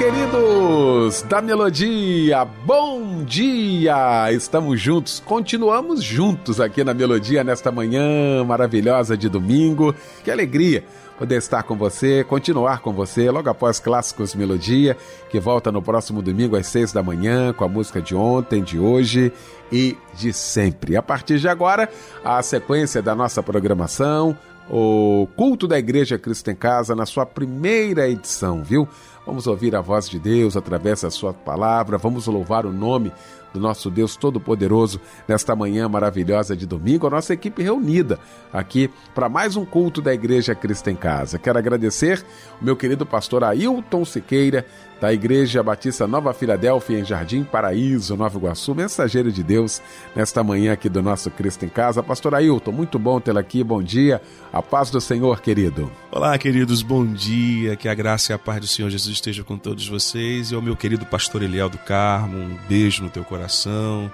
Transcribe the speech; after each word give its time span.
Queridos 0.00 1.20
da 1.28 1.42
Melodia, 1.42 2.42
bom 2.64 3.22
dia! 3.22 4.32
Estamos 4.32 4.80
juntos, 4.80 5.20
continuamos 5.20 6.02
juntos 6.02 6.58
aqui 6.58 6.82
na 6.82 6.94
Melodia 6.94 7.44
nesta 7.44 7.70
manhã 7.70 8.42
maravilhosa 8.42 9.14
de 9.14 9.28
domingo. 9.28 9.94
Que 10.24 10.30
alegria 10.30 10.84
poder 11.18 11.36
estar 11.36 11.64
com 11.64 11.76
você, 11.76 12.24
continuar 12.24 12.80
com 12.80 12.94
você 12.94 13.30
logo 13.30 13.50
após 13.50 13.78
Clássicos 13.78 14.34
Melodia, 14.34 14.96
que 15.28 15.38
volta 15.38 15.70
no 15.70 15.82
próximo 15.82 16.22
domingo 16.22 16.56
às 16.56 16.66
seis 16.66 16.94
da 16.94 17.02
manhã 17.02 17.52
com 17.52 17.64
a 17.66 17.68
música 17.68 18.00
de 18.00 18.14
ontem, 18.14 18.62
de 18.62 18.78
hoje 18.78 19.30
e 19.70 19.98
de 20.14 20.32
sempre. 20.32 20.96
A 20.96 21.02
partir 21.02 21.38
de 21.38 21.46
agora, 21.46 21.90
a 22.24 22.42
sequência 22.42 23.02
da 23.02 23.14
nossa 23.14 23.42
programação, 23.42 24.34
o 24.70 25.28
culto 25.36 25.66
da 25.66 25.78
Igreja 25.78 26.16
Cristo 26.16 26.50
em 26.50 26.54
Casa 26.54 26.94
na 26.94 27.04
sua 27.04 27.26
primeira 27.26 28.08
edição, 28.08 28.62
viu? 28.62 28.88
Vamos 29.30 29.46
ouvir 29.46 29.76
a 29.76 29.80
voz 29.80 30.08
de 30.08 30.18
Deus 30.18 30.56
através 30.56 31.02
da 31.02 31.08
sua 31.08 31.32
palavra, 31.32 31.96
vamos 31.96 32.26
louvar 32.26 32.66
o 32.66 32.72
nome 32.72 33.12
do 33.54 33.60
nosso 33.60 33.88
Deus 33.88 34.16
Todo-Poderoso 34.16 35.00
nesta 35.28 35.54
manhã 35.54 35.88
maravilhosa 35.88 36.56
de 36.56 36.66
domingo, 36.66 37.06
a 37.06 37.10
nossa 37.10 37.32
equipe 37.32 37.62
reunida 37.62 38.18
aqui 38.52 38.90
para 39.14 39.28
mais 39.28 39.54
um 39.54 39.64
culto 39.64 40.02
da 40.02 40.12
Igreja 40.12 40.52
Cristo 40.52 40.90
em 40.90 40.96
Casa. 40.96 41.38
Quero 41.38 41.60
agradecer 41.60 42.26
o 42.60 42.64
meu 42.64 42.74
querido 42.74 43.06
pastor 43.06 43.44
Ailton 43.44 44.04
Siqueira, 44.04 44.66
da 45.00 45.12
Igreja 45.12 45.62
Batista 45.62 46.06
Nova 46.06 46.34
Filadélfia, 46.34 46.98
em 46.98 47.04
Jardim 47.04 47.42
Paraíso, 47.42 48.16
Nova 48.16 48.36
Iguaçu, 48.36 48.74
mensageiro 48.74 49.32
de 49.32 49.42
Deus, 49.42 49.80
nesta 50.14 50.44
manhã 50.44 50.74
aqui 50.74 50.88
do 50.88 51.02
nosso 51.02 51.30
Cristo 51.30 51.64
em 51.64 51.68
Casa. 51.68 52.02
Pastor 52.02 52.34
Ailton, 52.34 52.70
muito 52.70 52.98
bom 52.98 53.18
tê-lo 53.18 53.38
aqui, 53.38 53.64
bom 53.64 53.82
dia, 53.82 54.20
a 54.52 54.60
paz 54.60 54.90
do 54.90 55.00
Senhor, 55.00 55.40
querido. 55.40 55.90
Olá, 56.12 56.36
queridos, 56.36 56.82
bom 56.82 57.06
dia, 57.06 57.76
que 57.76 57.88
a 57.88 57.94
graça 57.94 58.32
e 58.32 58.34
a 58.34 58.38
paz 58.38 58.60
do 58.60 58.66
Senhor 58.66 58.90
Jesus 58.90 59.14
esteja 59.14 59.42
com 59.42 59.56
todos 59.56 59.88
vocês. 59.88 60.50
E 60.50 60.54
ao 60.54 60.60
meu 60.60 60.76
querido 60.76 61.06
pastor 61.06 61.42
Eliel 61.42 61.70
do 61.70 61.78
Carmo, 61.78 62.36
um 62.36 62.58
beijo 62.68 63.02
no 63.02 63.08
teu 63.08 63.24
coração, 63.24 64.10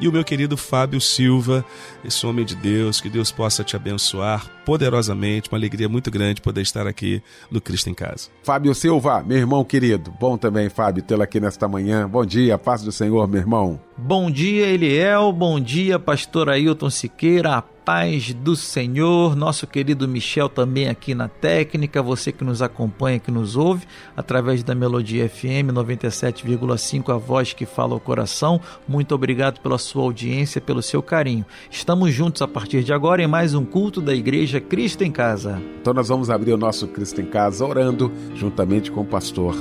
e 0.00 0.08
o 0.08 0.12
meu 0.12 0.24
querido 0.24 0.56
Fábio 0.56 1.00
Silva, 1.00 1.64
esse 2.04 2.24
homem 2.26 2.44
de 2.44 2.54
Deus, 2.54 3.00
que 3.00 3.08
Deus 3.08 3.30
possa 3.32 3.64
te 3.64 3.76
abençoar 3.76 4.46
poderosamente, 4.64 5.48
uma 5.50 5.58
alegria 5.58 5.88
muito 5.88 6.10
grande 6.10 6.40
poder 6.40 6.60
estar 6.60 6.86
aqui 6.86 7.22
no 7.50 7.60
Cristo 7.60 7.88
em 7.90 7.94
Casa. 7.94 8.28
Fábio 8.42 8.74
Silva, 8.74 9.22
meu 9.22 9.38
irmão 9.38 9.64
querido, 9.64 10.12
bom 10.20 10.36
também, 10.36 10.68
Fábio, 10.68 11.02
tê-lo 11.02 11.22
aqui 11.22 11.40
nesta 11.40 11.66
manhã. 11.66 12.08
Bom 12.08 12.24
dia, 12.24 12.58
paz 12.58 12.82
do 12.82 12.92
Senhor, 12.92 13.26
meu 13.26 13.40
irmão. 13.40 13.80
Bom 13.96 14.30
dia, 14.30 14.66
Eliel, 14.66 15.32
bom 15.32 15.58
dia, 15.58 15.98
pastor 15.98 16.48
Ailton 16.48 16.90
Siqueira, 16.90 17.64
paz 17.88 18.34
do 18.34 18.54
Senhor, 18.54 19.34
nosso 19.34 19.66
querido 19.66 20.06
Michel 20.06 20.50
também 20.50 20.90
aqui 20.90 21.14
na 21.14 21.26
técnica, 21.26 22.02
você 22.02 22.30
que 22.30 22.44
nos 22.44 22.60
acompanha, 22.60 23.18
que 23.18 23.30
nos 23.30 23.56
ouve 23.56 23.86
através 24.14 24.62
da 24.62 24.74
Melodia 24.74 25.26
FM 25.26 25.72
97,5, 25.72 27.14
a 27.14 27.16
voz 27.16 27.54
que 27.54 27.64
fala 27.64 27.94
o 27.94 28.00
coração. 28.00 28.60
Muito 28.86 29.14
obrigado 29.14 29.60
pela 29.60 29.78
sua 29.78 30.02
audiência, 30.02 30.60
pelo 30.60 30.82
seu 30.82 31.02
carinho. 31.02 31.46
Estamos 31.70 32.12
juntos 32.12 32.42
a 32.42 32.46
partir 32.46 32.84
de 32.84 32.92
agora 32.92 33.22
em 33.22 33.26
mais 33.26 33.54
um 33.54 33.64
culto 33.64 34.02
da 34.02 34.14
Igreja 34.14 34.60
Cristo 34.60 35.02
em 35.02 35.10
Casa. 35.10 35.58
Então 35.80 35.94
nós 35.94 36.08
vamos 36.08 36.28
abrir 36.28 36.52
o 36.52 36.58
nosso 36.58 36.88
Cristo 36.88 37.22
em 37.22 37.26
Casa 37.26 37.64
orando 37.64 38.12
juntamente 38.34 38.92
com 38.92 39.00
o 39.00 39.06
pastor 39.06 39.56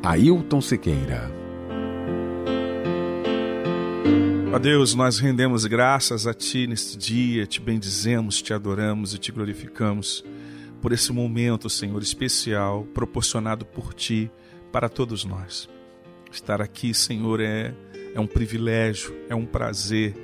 Ailton 0.00 0.60
Siqueira. 0.60 1.43
Ó 4.54 4.58
Deus, 4.60 4.94
nós 4.94 5.18
rendemos 5.18 5.66
graças 5.66 6.28
a 6.28 6.32
Ti 6.32 6.68
neste 6.68 6.96
dia, 6.96 7.44
te 7.44 7.60
bendizemos, 7.60 8.40
te 8.40 8.54
adoramos 8.54 9.12
e 9.12 9.18
te 9.18 9.32
glorificamos 9.32 10.24
por 10.80 10.92
esse 10.92 11.12
momento, 11.12 11.68
Senhor, 11.68 12.00
especial, 12.00 12.86
proporcionado 12.94 13.66
por 13.66 13.92
Ti 13.92 14.30
para 14.70 14.88
todos 14.88 15.24
nós. 15.24 15.68
Estar 16.30 16.62
aqui, 16.62 16.94
Senhor, 16.94 17.40
é, 17.40 17.74
é 18.14 18.20
um 18.20 18.28
privilégio, 18.28 19.12
é 19.28 19.34
um 19.34 19.44
prazer 19.44 20.14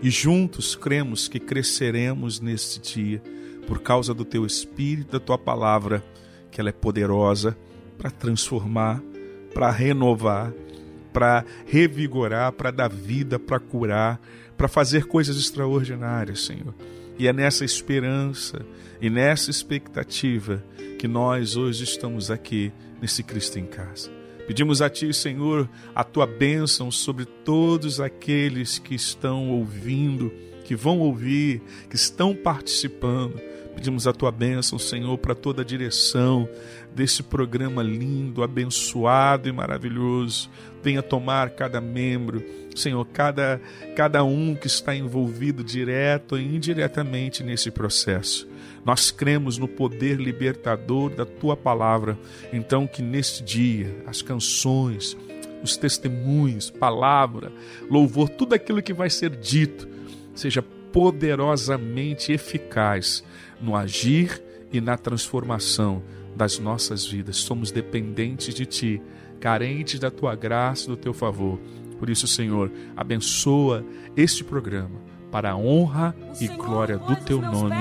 e 0.00 0.08
juntos 0.08 0.76
cremos 0.76 1.26
que 1.26 1.40
cresceremos 1.40 2.38
neste 2.38 2.78
dia 2.78 3.20
por 3.66 3.80
causa 3.82 4.14
do 4.14 4.24
Teu 4.24 4.46
Espírito, 4.46 5.10
da 5.10 5.18
Tua 5.18 5.36
palavra, 5.36 6.00
que 6.52 6.60
ela 6.60 6.70
é 6.70 6.72
poderosa 6.72 7.58
para 7.98 8.12
transformar, 8.12 9.02
para 9.52 9.68
renovar 9.68 10.52
para 11.12 11.44
revigorar, 11.66 12.52
para 12.52 12.70
dar 12.70 12.88
vida, 12.88 13.38
para 13.38 13.58
curar, 13.58 14.20
para 14.56 14.68
fazer 14.68 15.06
coisas 15.06 15.36
extraordinárias, 15.36 16.44
Senhor. 16.44 16.74
E 17.18 17.26
é 17.26 17.32
nessa 17.32 17.64
esperança 17.64 18.64
e 19.00 19.10
nessa 19.10 19.50
expectativa 19.50 20.62
que 20.98 21.08
nós 21.08 21.56
hoje 21.56 21.84
estamos 21.84 22.30
aqui 22.30 22.72
nesse 23.00 23.22
Cristo 23.22 23.58
em 23.58 23.66
casa. 23.66 24.10
Pedimos 24.46 24.82
a 24.82 24.90
Ti, 24.90 25.14
Senhor, 25.14 25.68
a 25.94 26.02
Tua 26.02 26.26
bênção 26.26 26.90
sobre 26.90 27.24
todos 27.24 28.00
aqueles 28.00 28.78
que 28.78 28.94
estão 28.94 29.50
ouvindo, 29.50 30.32
que 30.64 30.74
vão 30.74 30.98
ouvir, 30.98 31.62
que 31.88 31.96
estão 31.96 32.34
participando. 32.34 33.40
Pedimos 33.74 34.06
a 34.06 34.12
Tua 34.12 34.32
bênção, 34.32 34.78
Senhor, 34.78 35.16
para 35.18 35.34
toda 35.34 35.62
a 35.62 35.64
direção 35.64 36.48
desse 36.94 37.22
programa 37.22 37.82
lindo, 37.82 38.42
abençoado 38.42 39.48
e 39.48 39.52
maravilhoso 39.52 40.50
venha 40.82 41.02
tomar 41.02 41.50
cada 41.50 41.80
membro, 41.80 42.42
Senhor, 42.74 43.04
cada, 43.06 43.60
cada 43.94 44.24
um 44.24 44.54
que 44.54 44.66
está 44.66 44.94
envolvido 44.94 45.62
direto 45.62 46.38
e 46.38 46.44
indiretamente 46.44 47.42
nesse 47.42 47.70
processo. 47.70 48.48
Nós 48.84 49.10
cremos 49.10 49.58
no 49.58 49.68
poder 49.68 50.18
libertador 50.18 51.10
da 51.10 51.26
tua 51.26 51.56
palavra, 51.56 52.18
então 52.52 52.86
que 52.86 53.02
neste 53.02 53.42
dia 53.42 54.02
as 54.06 54.22
canções, 54.22 55.16
os 55.62 55.76
testemunhos, 55.76 56.70
palavra, 56.70 57.52
louvor, 57.90 58.28
tudo 58.28 58.54
aquilo 58.54 58.82
que 58.82 58.94
vai 58.94 59.10
ser 59.10 59.30
dito, 59.30 59.86
seja 60.34 60.62
poderosamente 60.62 62.32
eficaz 62.32 63.22
no 63.60 63.76
agir 63.76 64.42
e 64.72 64.80
na 64.80 64.96
transformação 64.96 66.02
das 66.34 66.58
nossas 66.58 67.04
vidas. 67.04 67.36
Somos 67.36 67.70
dependentes 67.70 68.54
de 68.54 68.64
Ti 68.64 69.02
carentes 69.40 69.98
da 69.98 70.10
tua 70.10 70.34
graça 70.34 70.84
e 70.84 70.88
do 70.88 70.96
teu 70.96 71.14
favor. 71.14 71.58
Por 71.98 72.08
isso, 72.08 72.26
Senhor, 72.26 72.70
abençoa 72.96 73.84
este 74.16 74.44
programa 74.44 75.10
para 75.30 75.52
a 75.52 75.56
honra 75.56 76.14
e 76.40 76.48
glória 76.48 76.98
do 76.98 77.14
teu 77.16 77.40
nome, 77.40 77.74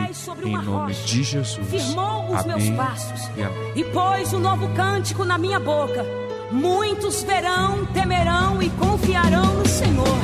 em 0.43 0.53
nome 0.53 0.93
rocha, 0.93 1.05
de 1.05 1.23
Jesus. 1.23 1.67
Firmou 1.67 2.27
os 2.31 2.45
amém 2.45 2.71
meus 2.71 2.77
passos 2.77 3.31
e, 3.35 3.41
amém. 3.41 3.71
e 3.75 3.83
pôs 3.85 4.33
um 4.33 4.39
novo 4.39 4.67
cântico 4.75 5.25
na 5.25 5.37
minha 5.37 5.59
boca. 5.59 6.05
Muitos 6.51 7.23
verão, 7.23 7.85
temerão 7.87 8.61
e 8.61 8.69
confiarão 8.71 9.53
no 9.55 9.67
Senhor. 9.67 10.17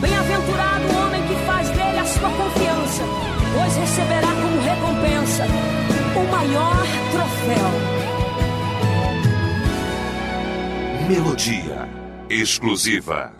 Bem-aventurado 0.00 0.84
o 0.84 1.06
homem 1.06 1.22
que 1.26 1.34
faz 1.46 1.68
dele 1.70 1.98
a 1.98 2.04
sua 2.04 2.30
confiança, 2.30 3.02
pois 3.54 3.76
receberá 3.76 4.28
como 4.28 4.60
recompensa 4.60 5.44
o 6.16 6.30
maior 6.30 6.86
troféu. 7.12 7.95
Melodia 11.08 11.88
exclusiva. 12.28 13.32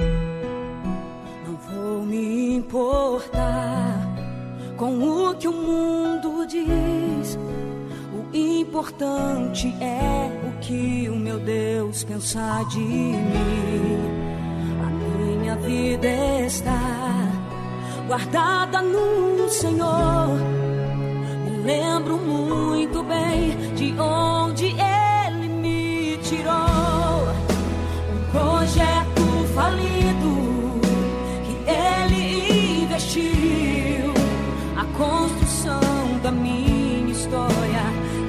Não 1.45 1.57
vou 1.57 2.07
me 2.07 2.55
importar 2.59 3.99
com 4.77 5.03
o 5.03 5.35
que 5.35 5.49
o 5.49 5.53
mundo 5.53 6.47
diz. 6.47 7.37
O 8.15 8.37
importante 8.37 9.75
é 9.81 10.31
o 10.47 10.61
que 10.61 11.09
o 11.09 11.17
meu 11.17 11.41
Deus 11.41 12.05
pensa 12.05 12.65
de 12.71 12.79
mim. 12.79 13.99
A 14.85 15.19
minha 15.19 15.57
vida 15.57 16.47
está 16.47 16.81
guardada 18.07 18.81
no 18.81 19.49
Senhor. 19.49 20.39
Me 21.45 21.65
lembro 21.65 22.17
muito 22.17 23.03
bem 23.03 23.57
de 23.75 23.93
onde 24.01 24.67
Ele 24.67 25.49
me 25.49 26.17
tirou 26.19 26.76
falido 29.57 30.79
que 31.45 31.55
ele 31.67 32.83
investiu 32.83 34.13
a 34.77 34.85
construção 34.99 36.21
da 36.23 36.31
minha 36.31 37.11
história. 37.11 37.85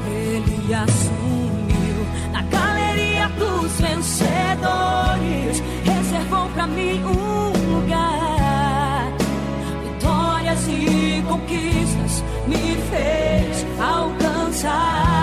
Ele 0.09 0.73
assumiu 0.73 1.97
na 2.31 2.41
galeria 2.43 3.27
dos 3.37 3.73
vencedores, 3.73 5.61
reservou 5.83 6.47
para 6.53 6.65
mim 6.65 7.03
um 7.03 7.75
lugar. 7.75 9.11
Vitórias 9.83 10.65
e 10.69 11.21
conquistas 11.27 12.23
me 12.47 12.77
fez 12.89 13.65
alcançar. 13.81 15.17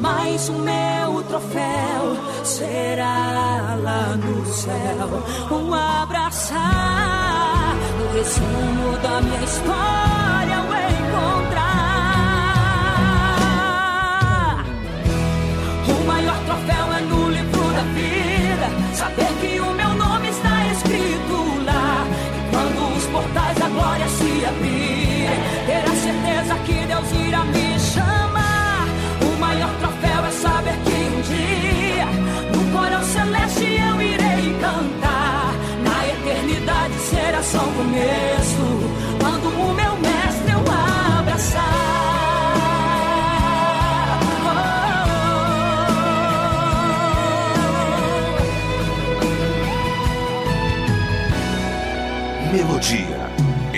mais 0.00 0.48
o 0.48 0.52
meu 0.52 1.22
troféu 1.24 2.33
será 2.54 3.76
lá 3.82 4.16
no 4.16 4.46
céu. 4.46 5.08
Um 5.50 5.74
abraçar 5.74 7.74
no 7.98 8.12
resumo 8.16 8.96
da 9.02 9.20
minha 9.20 9.42
história, 9.42 10.13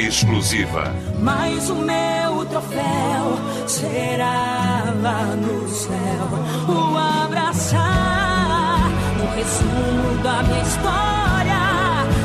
exclusiva. 0.07 0.95
Mas 1.19 1.69
o 1.69 1.75
meu 1.75 2.45
troféu 2.47 3.39
será 3.67 4.95
lá 5.03 5.25
no 5.37 5.69
céu. 5.69 6.29
O 6.69 6.97
abraçar 7.25 8.89
no 9.19 9.27
resumo 9.35 10.23
da 10.23 10.43
minha 10.45 10.63
história. 10.63 11.59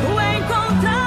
O 0.08 0.14
encontrar. 0.38 1.02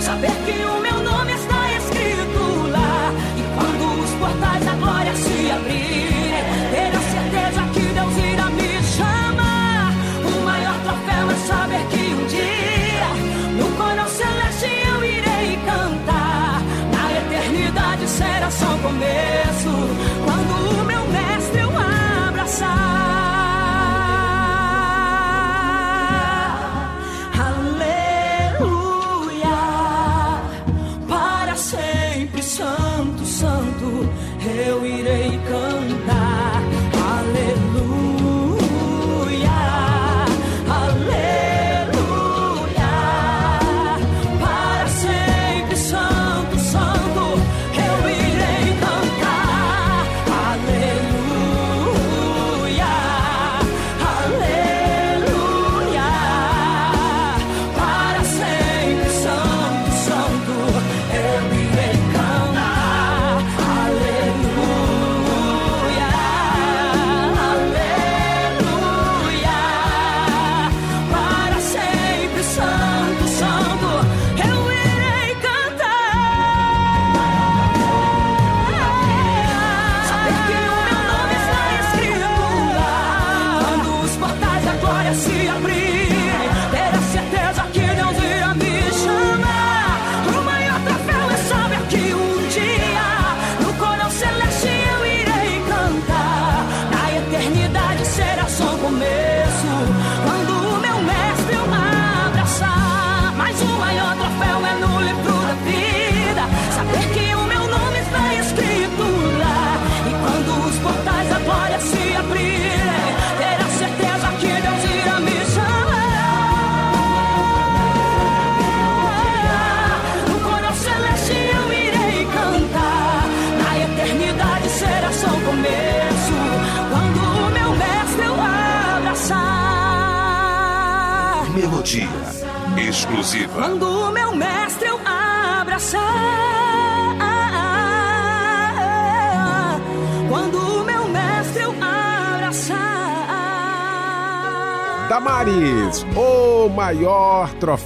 Saber 0.00 0.32
que 0.46 0.64
o 0.64 0.79
só 18.50 18.74
o 18.74 18.78
começo. 18.78 20.19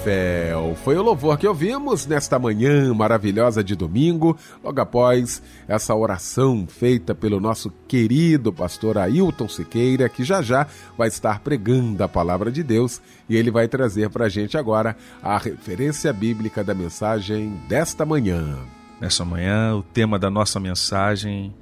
Troféu. 0.05 0.77
Foi 0.85 0.97
o 0.97 1.03
louvor 1.03 1.39
que 1.39 1.49
ouvimos 1.49 2.07
nesta 2.07 2.39
manhã 2.39 2.93
maravilhosa 2.93 3.65
de 3.65 3.75
domingo, 3.75 4.37
logo 4.63 4.81
após 4.81 5.43
essa 5.67 5.95
oração 5.95 6.67
feita 6.67 7.15
pelo 7.15 7.41
nosso 7.41 7.73
querido 7.89 8.53
pastor 8.53 8.99
Ailton 8.99 9.49
Siqueira, 9.49 10.09
que 10.09 10.23
já 10.23 10.43
já 10.43 10.67
vai 10.97 11.09
estar 11.09 11.41
pregando 11.41 12.05
a 12.05 12.09
palavra 12.09 12.53
de 12.53 12.63
Deus 12.63 13.01
e 13.29 13.37
ele 13.37 13.51
vai 13.51 13.67
trazer 13.67 14.11
para 14.11 14.27
a 14.27 14.29
gente 14.29 14.59
agora 14.59 14.95
a 15.23 15.39
referência 15.39 16.13
bíblica 16.13 16.63
da 16.63 16.75
mensagem 16.75 17.59
desta 17.67 18.05
manhã. 18.05 18.59
Nessa 19.01 19.25
manhã, 19.25 19.75
o 19.75 19.83
tema 19.83 20.19
da 20.19 20.31
nossa 20.31 20.61
mensagem 20.61 21.55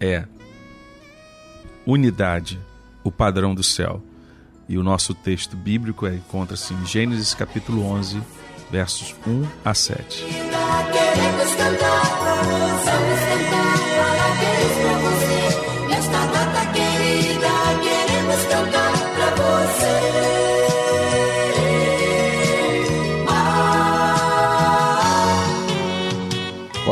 é 0.00 0.24
Unidade, 1.86 2.58
o 3.04 3.12
padrão 3.12 3.54
do 3.54 3.62
céu. 3.62 4.02
E 4.68 4.76
o 4.76 4.82
nosso 4.82 5.14
texto 5.14 5.56
bíblico 5.56 6.06
é, 6.06 6.14
encontra-se 6.14 6.74
em 6.74 6.86
Gênesis 6.86 7.34
capítulo 7.34 7.84
11, 7.84 8.20
versos 8.70 9.14
1 9.26 9.46
a 9.64 9.74
7. 9.74 10.24
Queremos 10.24 11.54
cantar, 11.54 12.02
vamos 12.44 12.84
cantar, 12.84 13.65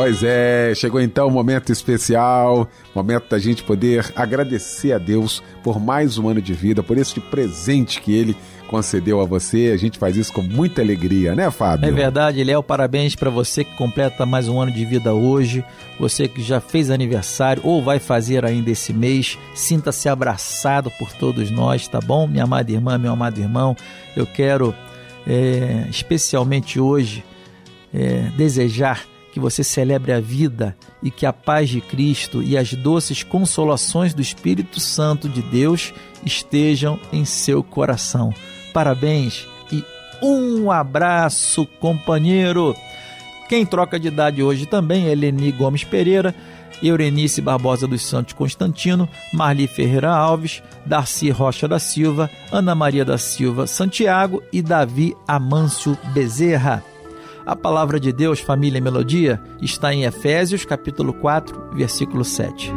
Pois 0.05 0.21
é, 0.21 0.71
chegou 0.75 1.01
então 1.01 1.27
o 1.27 1.31
momento 1.31 1.71
especial, 1.71 2.69
momento 2.93 3.27
da 3.27 3.39
gente 3.39 3.63
poder 3.63 4.13
agradecer 4.15 4.93
a 4.93 4.99
Deus 4.99 5.41
por 5.63 5.79
mais 5.79 6.19
um 6.19 6.29
ano 6.29 6.39
de 6.39 6.53
vida, 6.53 6.83
por 6.83 6.95
este 6.95 7.19
presente 7.19 7.99
que 7.99 8.13
Ele 8.13 8.37
concedeu 8.67 9.19
a 9.19 9.25
você. 9.25 9.71
A 9.73 9.77
gente 9.77 9.97
faz 9.97 10.15
isso 10.15 10.31
com 10.31 10.43
muita 10.43 10.79
alegria, 10.79 11.33
né, 11.33 11.49
Fábio? 11.49 11.89
É 11.89 11.91
verdade, 11.91 12.43
Léo, 12.43 12.61
parabéns 12.61 13.15
para 13.15 13.31
você 13.31 13.63
que 13.63 13.75
completa 13.77 14.27
mais 14.27 14.47
um 14.47 14.61
ano 14.61 14.71
de 14.71 14.85
vida 14.85 15.11
hoje, 15.11 15.65
você 15.99 16.27
que 16.27 16.43
já 16.43 16.61
fez 16.61 16.91
aniversário 16.91 17.63
ou 17.65 17.81
vai 17.81 17.97
fazer 17.97 18.45
ainda 18.45 18.69
esse 18.69 18.93
mês, 18.93 19.39
sinta-se 19.55 20.07
abraçado 20.07 20.91
por 20.99 21.11
todos 21.13 21.49
nós, 21.49 21.87
tá 21.87 21.99
bom? 21.99 22.27
Minha 22.27 22.43
amada 22.43 22.71
irmã, 22.71 22.95
meu 22.99 23.13
amado 23.13 23.41
irmão, 23.41 23.75
eu 24.15 24.27
quero 24.27 24.71
é, 25.25 25.87
especialmente 25.89 26.79
hoje 26.79 27.25
é, 27.91 28.29
desejar 28.37 29.14
que 29.35 29.39
você 29.41 29.65
celebre 29.65 30.13
a 30.13 30.21
vida 30.21 30.77
e 31.03 31.11
que 31.11 31.25
a 31.25 31.33
paz 31.33 31.67
de 31.67 31.81
Cristo 31.81 32.41
e 32.41 32.57
as 32.57 32.73
doces 32.73 33.21
consolações 33.21 34.13
do 34.13 34.21
Espírito 34.21 34.79
Santo 34.79 35.27
de 35.27 35.41
Deus 35.41 35.93
estejam 36.25 36.97
em 37.11 37.25
seu 37.25 37.61
coração. 37.61 38.33
Parabéns 38.73 39.45
e 39.73 39.83
um 40.23 40.71
abraço, 40.71 41.67
companheiro! 41.81 42.73
Quem 43.49 43.65
troca 43.65 43.99
de 43.99 44.07
idade 44.07 44.41
hoje 44.41 44.65
também 44.65 45.09
é 45.09 45.13
Leni 45.13 45.51
Gomes 45.51 45.83
Pereira, 45.83 46.33
Eurenice 46.81 47.41
Barbosa 47.41 47.85
dos 47.85 48.03
Santos 48.03 48.33
Constantino, 48.33 49.09
Marli 49.33 49.67
Ferreira 49.67 50.15
Alves, 50.15 50.63
Darcy 50.85 51.29
Rocha 51.29 51.67
da 51.67 51.77
Silva, 51.77 52.31
Ana 52.53 52.73
Maria 52.73 53.03
da 53.03 53.17
Silva 53.17 53.67
Santiago 53.67 54.41
e 54.53 54.61
Davi 54.61 55.13
Amâncio 55.27 55.97
Bezerra. 56.13 56.94
A 57.45 57.55
palavra 57.55 57.99
de 57.99 58.11
Deus, 58.11 58.39
família 58.39 58.79
e 58.79 58.81
melodia, 58.81 59.39
está 59.61 59.93
em 59.93 60.03
Efésios 60.03 60.65
capítulo 60.65 61.13
4, 61.13 61.75
versículo 61.75 62.25
7. 62.25 62.73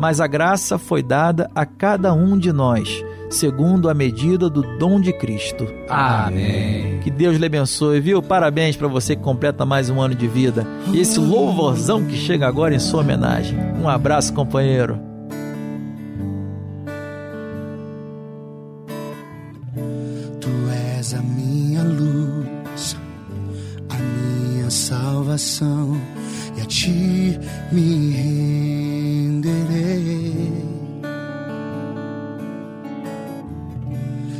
Mas 0.00 0.18
a 0.18 0.26
graça 0.26 0.78
foi 0.78 1.02
dada 1.02 1.50
a 1.54 1.66
cada 1.66 2.14
um 2.14 2.38
de 2.38 2.50
nós, 2.50 3.04
segundo 3.28 3.90
a 3.90 3.94
medida 3.94 4.48
do 4.48 4.62
dom 4.78 4.98
de 4.98 5.12
Cristo. 5.12 5.66
Amém. 5.90 7.00
Que 7.00 7.10
Deus 7.10 7.36
lhe 7.36 7.44
abençoe, 7.44 8.00
viu? 8.00 8.22
Parabéns 8.22 8.76
para 8.76 8.88
você 8.88 9.14
que 9.14 9.22
completa 9.22 9.66
mais 9.66 9.90
um 9.90 10.00
ano 10.00 10.14
de 10.14 10.26
vida. 10.26 10.66
E 10.90 10.98
esse 10.98 11.20
louvorzão 11.20 12.06
que 12.06 12.16
chega 12.16 12.48
agora 12.48 12.74
em 12.74 12.78
sua 12.78 13.02
homenagem. 13.02 13.58
Um 13.78 13.90
abraço, 13.90 14.32
companheiro. 14.32 15.11
Salvação 25.42 26.00
e 26.56 26.60
a 26.60 26.64
ti 26.66 27.38
me 27.72 28.12
renderei. 29.32 29.52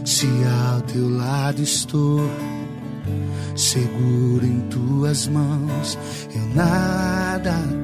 Se 0.04 0.26
ao 0.70 0.80
teu 0.82 1.08
lado 1.16 1.60
estou, 1.62 2.20
seguro 3.56 4.46
em 4.46 4.60
tuas 4.68 5.26
mãos, 5.26 5.98
eu 6.34 6.46
nada 6.54 7.81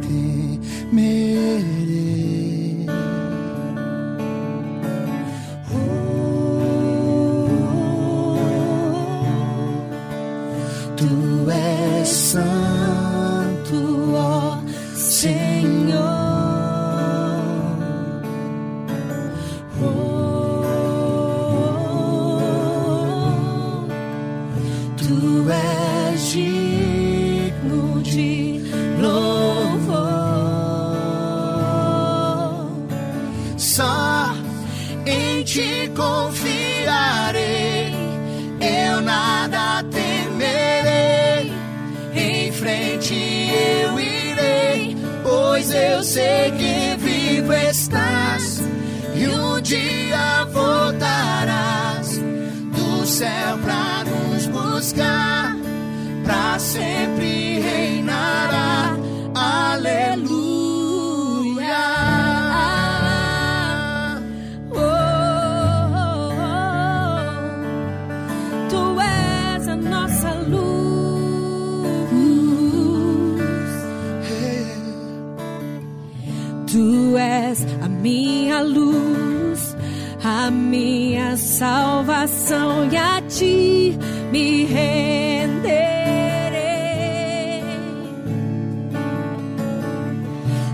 és 77.50 77.64
a 77.81 77.88
minha 77.88 78.61
luz, 78.61 79.75
a 80.23 80.50
minha 80.50 81.37
salvação, 81.37 82.88
e 82.93 82.97
a 82.97 83.23
ti 83.23 83.99
me 84.31 84.64
renderei. 84.64 85.78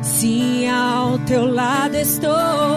Se 0.03 0.67
ao 0.67 1.19
teu 1.21 1.47
lado 1.47 1.97
estou, 1.97 2.74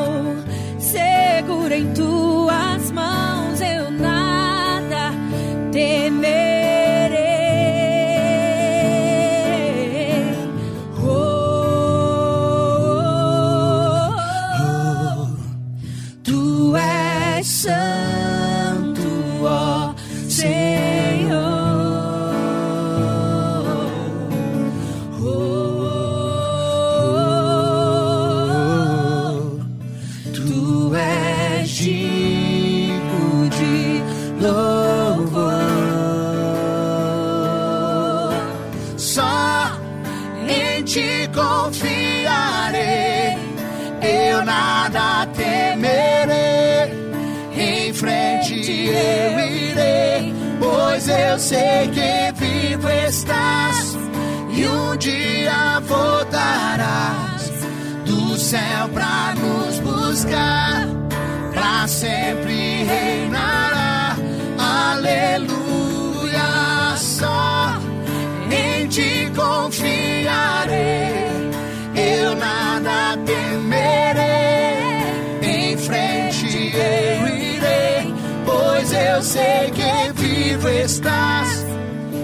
eu 79.18 79.24
sei 79.24 79.72
que 79.72 80.14
vivo 80.22 80.70
estás 80.70 81.66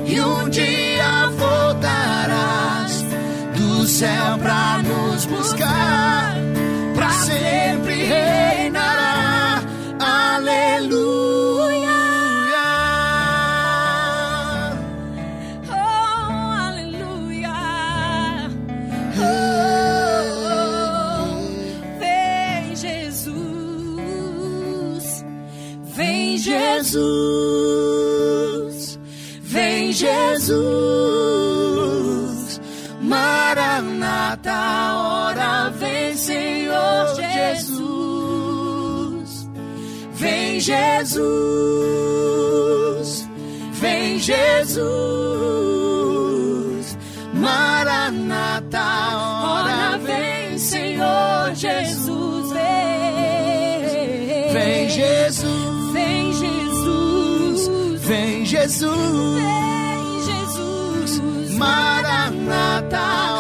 e 0.06 0.22
um 0.22 0.48
dia 0.48 1.28
voltarás 1.40 3.04
do 3.58 3.88
céu 3.88 4.38
pra 4.38 4.80
nos 4.84 5.26
buscar, 5.26 5.63
Jesus, 40.64 41.20
vem 43.74 44.18
Jesus, 44.18 44.88
Maranata, 47.34 48.80
ora 49.44 49.98
vem, 49.98 50.58
Senhor 50.58 51.54
Jesus, 51.54 52.52
vem. 52.54 52.64
Vem 54.54 54.90
Jesus, 54.90 55.92
Vem 55.92 56.32
Jesus, 56.34 57.68
vem 58.00 58.46
Jesus. 58.46 58.90
vem 59.36 60.22
Jesus, 60.24 61.52
Maranata, 61.58 63.33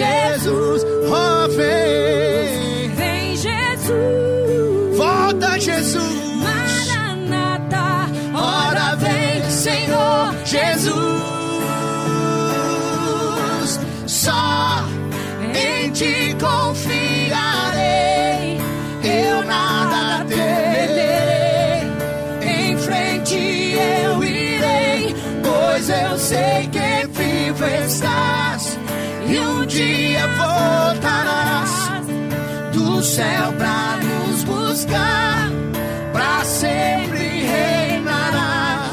Jesus, 0.00 0.82
oh 0.84 1.48
vem. 1.50 2.88
vem 2.96 3.36
Jesus, 3.36 4.96
Volta 4.96 5.60
Jesus. 5.60 6.02
Maranata, 6.42 8.08
Ora 8.34 8.96
vem, 8.96 9.50
Senhor 9.50 10.34
Jesus. 10.46 11.00
Só 14.06 14.84
em 15.54 15.90
ti 15.90 16.34
confiarei. 16.40 17.78
Eu 19.04 19.44
nada 19.44 20.24
temerei. 20.24 21.84
Em 22.40 22.74
frente 22.78 23.34
eu 23.76 24.24
irei, 24.24 25.14
pois 25.42 25.90
eu 25.90 26.18
sei 26.18 26.68
que 26.72 27.06
vivo 27.08 27.66
estás. 27.84 28.09
Dia 29.80 30.26
voltarás 30.36 31.72
do 32.70 33.02
céu 33.02 33.52
pra 33.56 33.96
nos 33.96 34.44
buscar, 34.44 35.50
pra 36.12 36.44
sempre 36.44 37.44
reinará. 37.46 38.84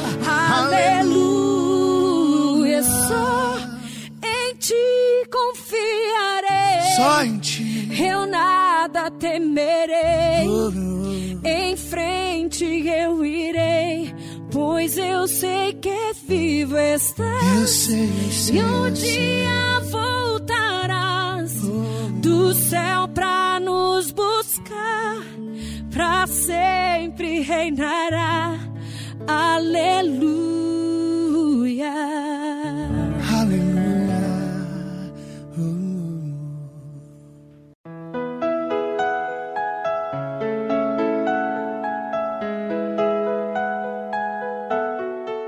Aleluia, 1.48 2.82
só 2.84 3.58
em 4.24 4.56
ti 4.56 5.28
confiarei. 5.30 6.96
Só 6.96 7.22
em 7.26 7.38
ti. 7.40 7.90
Eu 8.02 8.26
nada 8.26 9.12
temerei. 9.12 10.48
Em 11.44 11.76
frente 11.76 12.64
eu 12.64 13.26
irei, 13.26 14.16
pois 14.50 14.98
eu 14.98 15.28
sei 15.28 15.74
que 15.74 16.14
vivo 16.26 16.78
estás. 16.78 17.60
Eu 17.60 17.68
sei, 17.68 18.10
sei, 18.32 18.56
E 18.56 18.64
um 18.64 18.86
eu 18.86 18.92
dia 18.94 19.82
voltarás 19.82 20.37
do 22.38 22.54
céu 22.54 23.08
pra 23.08 23.60
nos 23.60 24.12
buscar, 24.12 25.24
pra 25.90 26.28
sempre 26.28 27.40
reinará. 27.40 28.60
Aleluia. 29.28 30.97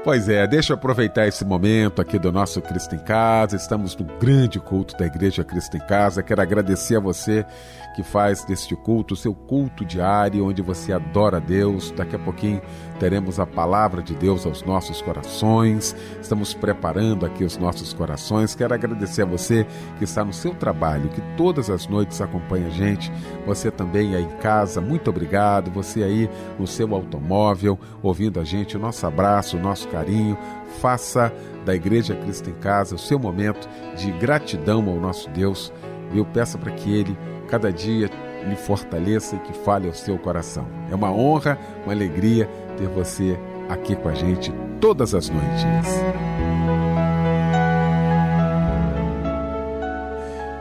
Pois 0.10 0.28
é, 0.28 0.48
deixa 0.48 0.74
eu 0.74 0.76
aproveitar 0.76 1.28
esse 1.28 1.46
momento 1.46 2.02
aqui 2.02 2.18
do 2.18 2.32
nosso 2.32 2.60
Cristo 2.64 2.96
em 2.96 2.98
Casa. 2.98 3.56
Estamos 3.56 3.96
no 3.96 4.06
grande 4.18 4.60
culto 4.60 4.98
da 4.98 5.06
Igreja 5.06 5.44
Cristo 5.44 5.78
em 5.78 5.80
Casa. 5.82 6.24
Quero 6.24 6.42
agradecer 6.42 6.96
a 6.96 7.00
você 7.00 7.46
que 7.96 8.02
faz 8.02 8.44
deste 8.44 8.76
culto 8.76 9.16
seu 9.16 9.36
culto 9.36 9.86
diário, 9.86 10.48
onde 10.48 10.64
você 10.64 10.92
adora 10.92 11.40
Deus. 11.40 11.92
Daqui 11.92 12.16
a 12.16 12.20
pouquinho 12.20 12.60
teremos 13.00 13.40
a 13.40 13.46
palavra 13.46 14.04
de 14.04 14.14
Deus 14.14 14.46
aos 14.46 14.62
nossos 14.64 15.02
corações. 15.02 15.96
Estamos 16.22 16.54
preparando 16.54 17.26
aqui 17.26 17.44
os 17.44 17.58
nossos 17.58 17.94
corações. 17.94 18.54
Quero 18.54 18.74
agradecer 18.74 19.22
a 19.22 19.26
você 19.26 19.66
que 19.98 20.04
está 20.04 20.24
no 20.24 20.34
seu 20.34 20.54
trabalho, 20.54 21.10
que 21.10 21.22
todas 21.38 21.70
as 21.70 21.88
noites 21.88 22.20
acompanha 22.22 22.68
a 22.68 22.72
gente. 22.72 23.12
Você 23.46 23.72
também 23.72 24.16
aí 24.16 24.24
em 24.24 24.38
casa, 24.38 24.82
muito 24.82 25.10
obrigado. 25.10 25.72
Você 25.72 26.04
aí 26.04 26.30
no 26.60 26.68
seu 26.68 26.94
automóvel, 26.94 27.80
ouvindo 28.04 28.40
a 28.40 28.44
gente. 28.44 28.76
O 28.76 28.80
nosso 28.80 29.08
abraço, 29.08 29.58
o 29.58 29.62
nosso 29.62 29.88
carinho. 29.88 30.38
Faça 30.82 31.34
da 31.66 31.74
Igreja 31.74 32.16
Cristo 32.16 32.50
em 32.50 32.54
Casa 32.54 32.96
o 32.96 33.00
seu 33.00 33.18
momento 33.18 33.68
de 33.96 34.12
gratidão 34.12 34.88
ao 34.90 34.96
nosso 34.96 35.30
Deus. 35.30 35.72
E 36.12 36.18
eu 36.18 36.26
peço 36.26 36.58
para 36.58 36.72
que 36.72 36.94
Ele, 36.94 37.18
cada 37.48 37.72
dia, 37.72 38.10
lhe 38.48 38.56
fortaleça 38.56 39.36
e 39.36 39.40
que 39.40 39.54
fale 39.54 39.88
ao 39.88 39.94
seu 39.94 40.18
coração. 40.18 40.68
É 40.90 40.96
uma 40.96 41.12
honra, 41.12 41.58
uma 41.84 41.94
alegria 41.94 42.50
ter 42.80 42.88
você 42.88 43.38
aqui 43.68 43.96
com 43.96 44.08
a 44.08 44.14
gente 44.14 44.52
todas 44.80 45.14
as 45.14 45.30
noites. 45.30 45.86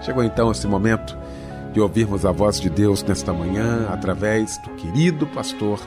Chegou 0.03 0.25
então 0.25 0.51
esse 0.51 0.67
momento 0.67 1.17
de 1.73 1.81
ouvirmos 1.81 2.27
a 2.27 2.33
voz 2.33 2.61
de 2.61 2.69
Deus 2.69 3.03
nesta 3.03 3.33
manhã 3.33 3.89
através 3.91 4.59
do 4.59 4.71
querido 4.71 5.27
pastor 5.29 5.81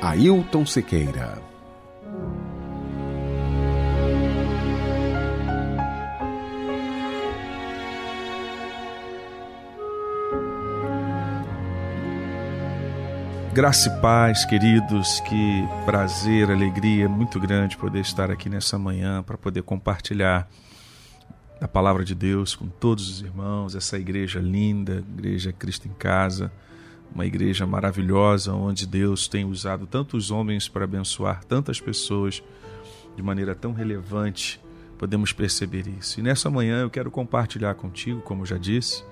Ailton 0.00 0.64
Siqueira. 0.64 1.51
Graça 13.54 13.90
e 13.90 14.00
paz, 14.00 14.46
queridos, 14.46 15.20
que 15.20 15.68
prazer, 15.84 16.50
alegria 16.50 17.06
muito 17.06 17.38
grande 17.38 17.76
poder 17.76 18.00
estar 18.00 18.30
aqui 18.30 18.48
nessa 18.48 18.78
manhã 18.78 19.22
para 19.22 19.36
poder 19.36 19.62
compartilhar 19.62 20.48
a 21.60 21.68
palavra 21.68 22.02
de 22.02 22.14
Deus 22.14 22.56
com 22.56 22.66
todos 22.66 23.10
os 23.10 23.20
irmãos, 23.20 23.74
essa 23.76 23.98
igreja 23.98 24.40
linda, 24.40 25.04
igreja 25.18 25.52
Cristo 25.52 25.86
em 25.86 25.92
Casa, 25.92 26.50
uma 27.14 27.26
igreja 27.26 27.66
maravilhosa 27.66 28.54
onde 28.54 28.86
Deus 28.86 29.28
tem 29.28 29.44
usado 29.44 29.86
tantos 29.86 30.30
homens 30.30 30.66
para 30.66 30.84
abençoar 30.84 31.44
tantas 31.44 31.78
pessoas 31.78 32.42
de 33.14 33.22
maneira 33.22 33.54
tão 33.54 33.74
relevante. 33.74 34.58
Podemos 34.96 35.30
perceber 35.30 35.86
isso. 35.86 36.20
E 36.20 36.22
nessa 36.22 36.48
manhã 36.48 36.80
eu 36.80 36.88
quero 36.88 37.10
compartilhar 37.10 37.74
contigo, 37.74 38.22
como 38.22 38.46
já 38.46 38.56
disse, 38.56 39.04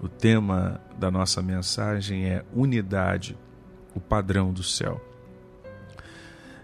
o 0.00 0.08
tema 0.08 0.80
da 0.98 1.10
nossa 1.10 1.42
mensagem 1.42 2.24
é 2.24 2.42
unidade 2.54 3.36
o 3.94 4.00
padrão 4.00 4.52
do 4.52 4.62
céu. 4.62 5.00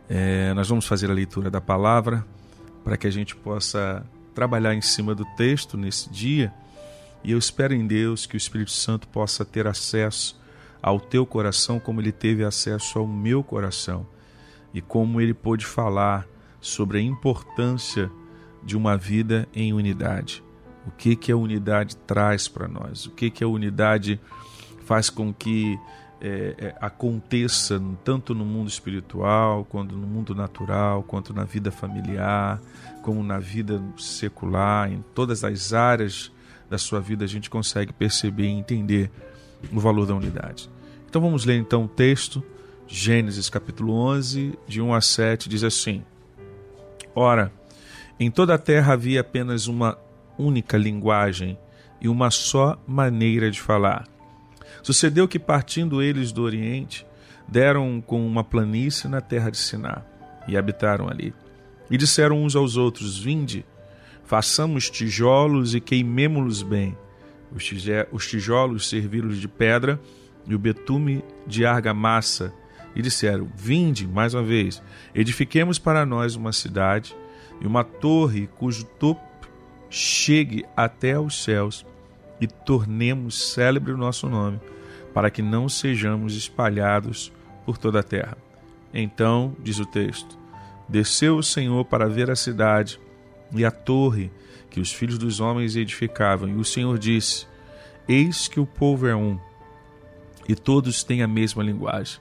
É, 0.09 0.53
nós 0.55 0.69
vamos 0.69 0.87
fazer 0.87 1.11
a 1.11 1.15
leitura 1.15 1.51
da 1.51 1.61
palavra 1.61 2.25
para 2.83 2.97
que 2.97 3.07
a 3.07 3.11
gente 3.11 3.37
possa 3.37 4.05
trabalhar 4.35 4.75
em 4.75 4.81
cima 4.81 5.15
do 5.15 5.25
texto 5.37 5.77
nesse 5.77 6.09
dia 6.11 6.53
e 7.23 7.33
eu 7.33 7.39
espero 7.39 7.75
em 7.75 7.87
Deus 7.87 8.27
que 8.27 8.37
o 8.37 8.39
Espírito 8.39 8.71
Santo 8.71 9.09
possa 9.09 9.45
ter 9.45 9.67
acesso 9.67 10.41
ao 10.81 11.01
teu 11.01 11.27
coração 11.27 11.81
como 11.81 12.01
ele 12.01 12.13
teve 12.13 12.45
acesso 12.45 12.99
ao 12.99 13.07
meu 13.07 13.43
coração 13.43 14.07
e 14.73 14.81
como 14.81 15.21
ele 15.21 15.35
pôde 15.35 15.67
falar 15.67 16.27
sobre 16.61 16.99
a 16.99 17.03
importância 17.03 18.11
de 18.63 18.77
uma 18.77 18.97
vida 18.97 19.49
em 19.55 19.73
unidade. 19.73 20.43
O 20.87 20.91
que 20.91 21.17
que 21.17 21.33
a 21.33 21.37
unidade 21.37 21.97
traz 21.97 22.49
para 22.49 22.69
nós? 22.69 23.07
O 23.07 23.11
que 23.11 23.31
que 23.31 23.43
a 23.43 23.49
unidade 23.49 24.21
faz 24.85 25.11
com 25.11 25.33
que 25.33 25.79
é, 26.21 26.55
é, 26.59 26.75
aconteça 26.81 27.81
tanto 28.05 28.35
no 28.35 28.45
mundo 28.45 28.69
espiritual, 28.69 29.65
quanto 29.65 29.95
no 29.95 30.07
mundo 30.07 30.35
natural, 30.35 31.03
quanto 31.03 31.33
na 31.33 31.45
vida 31.45 31.71
familiar, 31.71 32.61
como 33.03 33.23
na 33.23 33.39
vida 33.39 33.81
secular, 33.97 34.93
em 34.93 35.05
todas 35.15 35.45
as 35.45 35.73
áreas 35.73 36.33
da 36.69 36.77
sua 36.77 37.01
vida 37.01 37.25
a 37.25 37.29
gente 37.29 37.49
consegue 37.49 37.93
perceber 37.93 38.45
e 38.45 38.51
entender 38.51 39.11
o 39.73 39.81
valor 39.81 40.07
da 40.07 40.15
unidade. 40.15 40.69
Então 41.09 41.23
vamos 41.23 41.45
ler 41.45 41.57
então 41.57 41.85
o 41.85 41.89
texto, 41.89 42.43
Gênesis 42.87 43.49
capítulo 43.49 43.93
11, 43.93 44.59
de 44.67 44.81
1 44.81 44.95
a 44.95 45.01
7, 45.01 45.49
diz 45.49 45.63
assim: 45.63 46.03
Ora, 47.15 47.53
em 48.19 48.31
toda 48.31 48.55
a 48.55 48.59
terra 48.59 48.93
havia 48.93 49.21
apenas 49.21 49.67
uma 49.67 49.97
única 50.39 50.77
linguagem 50.77 51.59
e 52.01 52.09
uma 52.09 52.31
só 52.31 52.79
maneira 52.87 53.51
de 53.51 53.61
falar. 53.61 54.07
Sucedeu 54.83 55.27
que, 55.29 55.39
partindo 55.39 56.03
eles 56.03 56.33
do 56.33 56.43
Oriente, 56.43 57.07
deram 57.47 58.01
com 58.01 58.27
uma 58.27 58.45
planície 58.45 59.09
na 59.09 59.21
terra 59.21 59.51
de 59.51 59.57
Siná 59.57 60.03
e 60.47 60.57
habitaram 60.57 61.09
ali. 61.09 61.35
E 61.91 61.97
disseram 61.97 62.43
uns 62.43 62.55
aos 62.55 62.77
outros: 62.77 63.19
Vinde, 63.19 63.65
façamos 64.25 64.91
tijolos 64.91 65.75
e 65.75 65.81
queimemo-los 65.81 66.63
bem. 66.63 66.97
Os 68.13 68.27
tijolos 68.27 68.89
serviram-lhes 68.89 69.39
de 69.39 69.49
pedra 69.49 69.99
e 70.47 70.55
o 70.55 70.59
betume 70.59 71.25
de 71.47 71.65
argamassa. 71.65 72.53
E 72.95 73.03
disseram: 73.03 73.49
Vinde, 73.55 74.07
mais 74.07 74.35
uma 74.35 74.43
vez, 74.43 74.83
edifiquemos 75.15 75.79
para 75.79 76.05
nós 76.05 76.37
uma 76.37 76.53
cidade 76.53 77.17
e 77.61 77.67
uma 77.67 77.85
torre 77.85 78.49
cujo 78.59 78.85
topo 78.85 79.27
chegue 79.91 80.65
até 80.77 81.15
aos 81.15 81.43
céus 81.43 81.87
e 82.41 82.47
tornemos 82.47 83.53
célebre 83.53 83.93
o 83.93 83.97
nosso 83.97 84.29
nome, 84.29 84.61
para 85.13 85.31
que 85.31 85.43
não 85.43 85.69
sejamos 85.69 86.37
espalhados 86.37 87.33
por 87.65 87.79
toda 87.79 88.01
a 88.01 88.03
terra. 88.03 88.37
Então, 88.93 89.55
diz 89.63 89.79
o 89.79 89.87
texto, 89.87 90.39
Desceu 90.89 91.37
o 91.37 91.43
Senhor 91.43 91.85
para 91.85 92.09
ver 92.09 92.31
a 92.31 92.37
cidade 92.37 92.99
e 93.53 93.63
a 93.65 93.71
torre 93.71 94.31
que 94.71 94.81
os 94.81 94.91
filhos 94.91 95.19
dos 95.19 95.39
homens 95.39 95.77
edificavam. 95.77 96.49
E 96.49 96.55
o 96.55 96.65
Senhor 96.65 96.99
disse: 96.99 97.47
Eis 98.09 98.49
que 98.49 98.59
o 98.59 98.65
povo 98.65 99.07
é 99.07 99.15
um, 99.15 99.39
e 100.49 100.55
todos 100.55 101.05
têm 101.05 101.23
a 101.23 101.29
mesma 101.29 101.63
linguagem. 101.63 102.21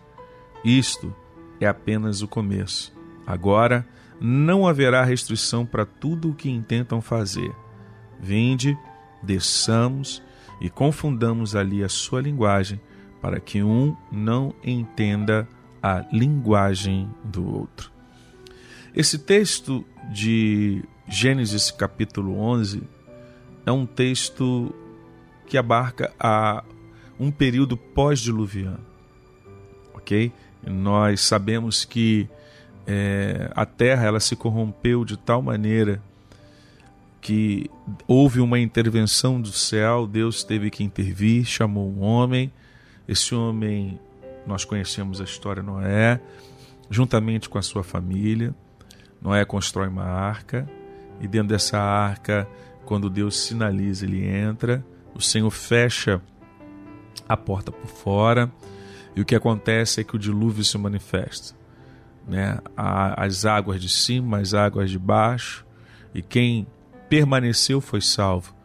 Isto 0.65 1.15
é 1.61 1.67
apenas 1.67 2.21
o 2.21 2.27
começo. 2.27 2.93
Agora 3.25 3.87
não 4.19 4.67
haverá 4.67 5.03
restrição 5.03 5.65
para 5.65 5.85
tudo 5.85 6.31
o 6.31 6.35
que 6.35 6.49
intentam 6.49 7.01
fazer. 7.01 7.51
Vinde, 8.19 8.77
desçamos 9.21 10.21
e 10.59 10.69
confundamos 10.69 11.55
ali 11.55 11.83
a 11.83 11.89
sua 11.89 12.21
linguagem, 12.21 12.79
para 13.21 13.39
que 13.39 13.61
um 13.63 13.95
não 14.11 14.53
entenda 14.63 15.47
a 15.81 16.05
linguagem 16.11 17.09
do 17.23 17.45
outro. 17.55 17.91
Esse 18.95 19.19
texto 19.19 19.85
de 20.11 20.83
Gênesis 21.07 21.71
capítulo 21.71 22.39
11 22.39 22.83
é 23.65 23.71
um 23.71 23.85
texto 23.85 24.73
que 25.45 25.57
abarca 25.57 26.13
a 26.19 26.63
um 27.19 27.31
período 27.31 27.77
pós-diluviano, 27.77 28.85
ok? 29.93 30.31
Nós 30.65 31.21
sabemos 31.21 31.85
que 31.85 32.27
é, 32.85 33.51
a 33.55 33.65
terra 33.65 34.05
ela 34.05 34.19
se 34.19 34.35
corrompeu 34.35 35.03
de 35.03 35.17
tal 35.17 35.41
maneira 35.41 36.01
que 37.21 37.69
houve 38.07 38.39
uma 38.39 38.59
intervenção 38.59 39.41
do 39.41 39.51
céu, 39.51 40.07
Deus 40.07 40.43
teve 40.43 40.69
que 40.69 40.83
intervir, 40.83 41.45
chamou 41.45 41.89
um 41.89 42.01
homem. 42.01 42.51
Esse 43.07 43.33
homem, 43.33 43.99
nós 44.45 44.63
conhecemos 44.63 45.19
a 45.19 45.23
história 45.23 45.63
Noé, 45.63 46.19
juntamente 46.89 47.49
com 47.49 47.57
a 47.57 47.61
sua 47.61 47.83
família. 47.83 48.53
Noé 49.21 49.43
constrói 49.45 49.87
uma 49.87 50.05
arca 50.05 50.69
e 51.19 51.27
dentro 51.27 51.49
dessa 51.49 51.79
arca, 51.79 52.47
quando 52.85 53.09
Deus 53.09 53.37
sinaliza, 53.37 54.05
ele 54.05 54.25
entra. 54.25 54.85
O 55.13 55.21
Senhor 55.21 55.49
fecha 55.49 56.21
a 57.27 57.35
porta 57.35 57.71
por 57.71 57.87
fora 57.87 58.51
e 59.15 59.21
o 59.21 59.25
que 59.25 59.35
acontece 59.35 59.99
é 59.99 60.03
que 60.03 60.15
o 60.15 60.19
dilúvio 60.19 60.63
se 60.63 60.77
manifesta. 60.77 61.55
Né? 62.27 62.59
As 62.75 63.45
águas 63.45 63.81
de 63.81 63.89
cima, 63.89 64.37
as 64.37 64.53
águas 64.53 64.91
de 64.91 64.99
baixo, 64.99 65.65
e 66.13 66.21
quem 66.21 66.67
permaneceu 67.09 67.81
foi 67.81 68.01
salvo, 68.01 68.55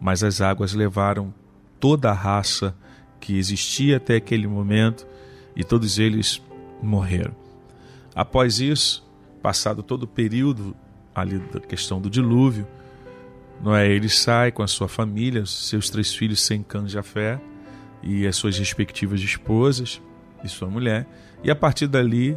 mas 0.00 0.22
as 0.22 0.40
águas 0.40 0.72
levaram 0.72 1.32
toda 1.78 2.10
a 2.10 2.14
raça 2.14 2.76
que 3.20 3.38
existia 3.38 3.98
até 3.98 4.16
aquele 4.16 4.46
momento 4.46 5.06
e 5.54 5.62
todos 5.62 5.98
eles 5.98 6.42
morreram. 6.82 7.34
Após 8.14 8.60
isso, 8.60 9.08
passado 9.40 9.82
todo 9.82 10.04
o 10.04 10.08
período 10.08 10.76
ali 11.14 11.38
da 11.38 11.60
questão 11.60 12.00
do 12.00 12.10
dilúvio, 12.10 12.66
Noé 13.62 13.88
ele 13.88 14.08
sai 14.08 14.50
com 14.50 14.62
a 14.62 14.66
sua 14.66 14.88
família, 14.88 15.46
seus 15.46 15.88
três 15.88 16.12
filhos 16.12 16.42
sem 16.42 16.62
cães 16.62 16.90
de 16.90 17.00
fé 17.02 17.40
e 18.02 18.26
as 18.26 18.34
suas 18.34 18.58
respectivas 18.58 19.20
esposas 19.20 20.02
e 20.42 20.48
sua 20.48 20.68
mulher, 20.68 21.06
e 21.44 21.50
a 21.50 21.54
partir 21.54 21.86
dali 21.86 22.36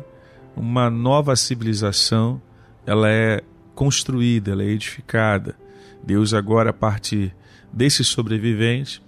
uma 0.56 0.90
nova 0.90 1.36
civilização 1.36 2.40
ela 2.86 3.10
é 3.10 3.42
construída, 3.76 4.52
ela 4.52 4.64
é 4.64 4.68
edificada. 4.68 5.56
Deus 6.04 6.34
agora 6.34 6.70
a 6.70 6.74
partir 6.74 7.36
desses 7.72 8.08
sobreviventes, 8.08 9.02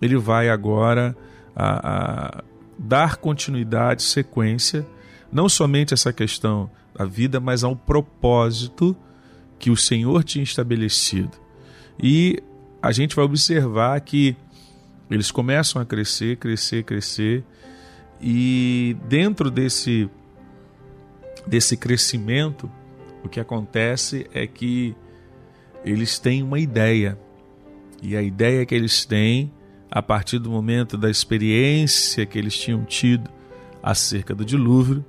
ele 0.00 0.16
vai 0.16 0.48
agora 0.48 1.16
a, 1.54 2.38
a 2.38 2.44
dar 2.78 3.16
continuidade, 3.16 4.02
sequência, 4.02 4.86
não 5.30 5.48
somente 5.48 5.94
essa 5.94 6.12
questão 6.12 6.70
da 6.94 7.04
vida, 7.04 7.38
mas 7.38 7.62
ao 7.62 7.76
propósito 7.76 8.96
que 9.58 9.70
o 9.70 9.76
Senhor 9.76 10.24
tinha 10.24 10.42
estabelecido. 10.42 11.32
E 12.02 12.42
a 12.82 12.92
gente 12.92 13.14
vai 13.14 13.24
observar 13.24 14.00
que 14.00 14.36
eles 15.10 15.30
começam 15.30 15.80
a 15.80 15.84
crescer, 15.84 16.36
crescer, 16.36 16.82
crescer, 16.82 17.44
e 18.20 18.96
dentro 19.08 19.50
desse 19.50 20.08
desse 21.46 21.76
crescimento, 21.76 22.70
o 23.24 23.28
que 23.28 23.40
acontece 23.40 24.26
é 24.34 24.46
que 24.46 24.94
eles 25.84 26.18
têm 26.18 26.42
uma 26.42 26.58
ideia. 26.58 27.18
E 28.02 28.16
a 28.16 28.22
ideia 28.22 28.66
que 28.66 28.74
eles 28.74 29.04
têm, 29.04 29.50
a 29.90 30.02
partir 30.02 30.38
do 30.38 30.50
momento 30.50 30.98
da 30.98 31.10
experiência 31.10 32.26
que 32.26 32.38
eles 32.38 32.56
tinham 32.56 32.84
tido 32.84 33.30
acerca 33.82 34.34
do 34.34 34.44
dilúvio, 34.44 35.04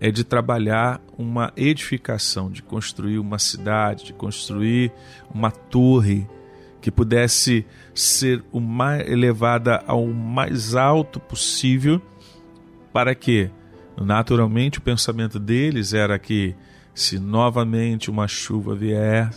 é 0.00 0.10
de 0.10 0.24
trabalhar 0.24 1.02
uma 1.18 1.52
edificação, 1.54 2.50
de 2.50 2.62
construir 2.62 3.18
uma 3.18 3.38
cidade, 3.38 4.04
de 4.04 4.12
construir 4.14 4.90
uma 5.32 5.50
torre 5.50 6.26
que 6.80 6.90
pudesse 6.90 7.66
ser 7.94 8.42
o 8.50 8.58
mais 8.58 9.06
elevada 9.06 9.82
ao 9.86 10.06
mais 10.06 10.74
alto 10.74 11.20
possível, 11.20 12.00
para 12.90 13.14
que 13.14 13.50
naturalmente 14.00 14.78
o 14.78 14.82
pensamento 14.82 15.38
deles 15.38 15.92
era 15.92 16.18
que 16.18 16.54
se 16.94 17.18
novamente 17.18 18.10
uma 18.10 18.28
chuva 18.28 18.74
vier, 18.74 19.30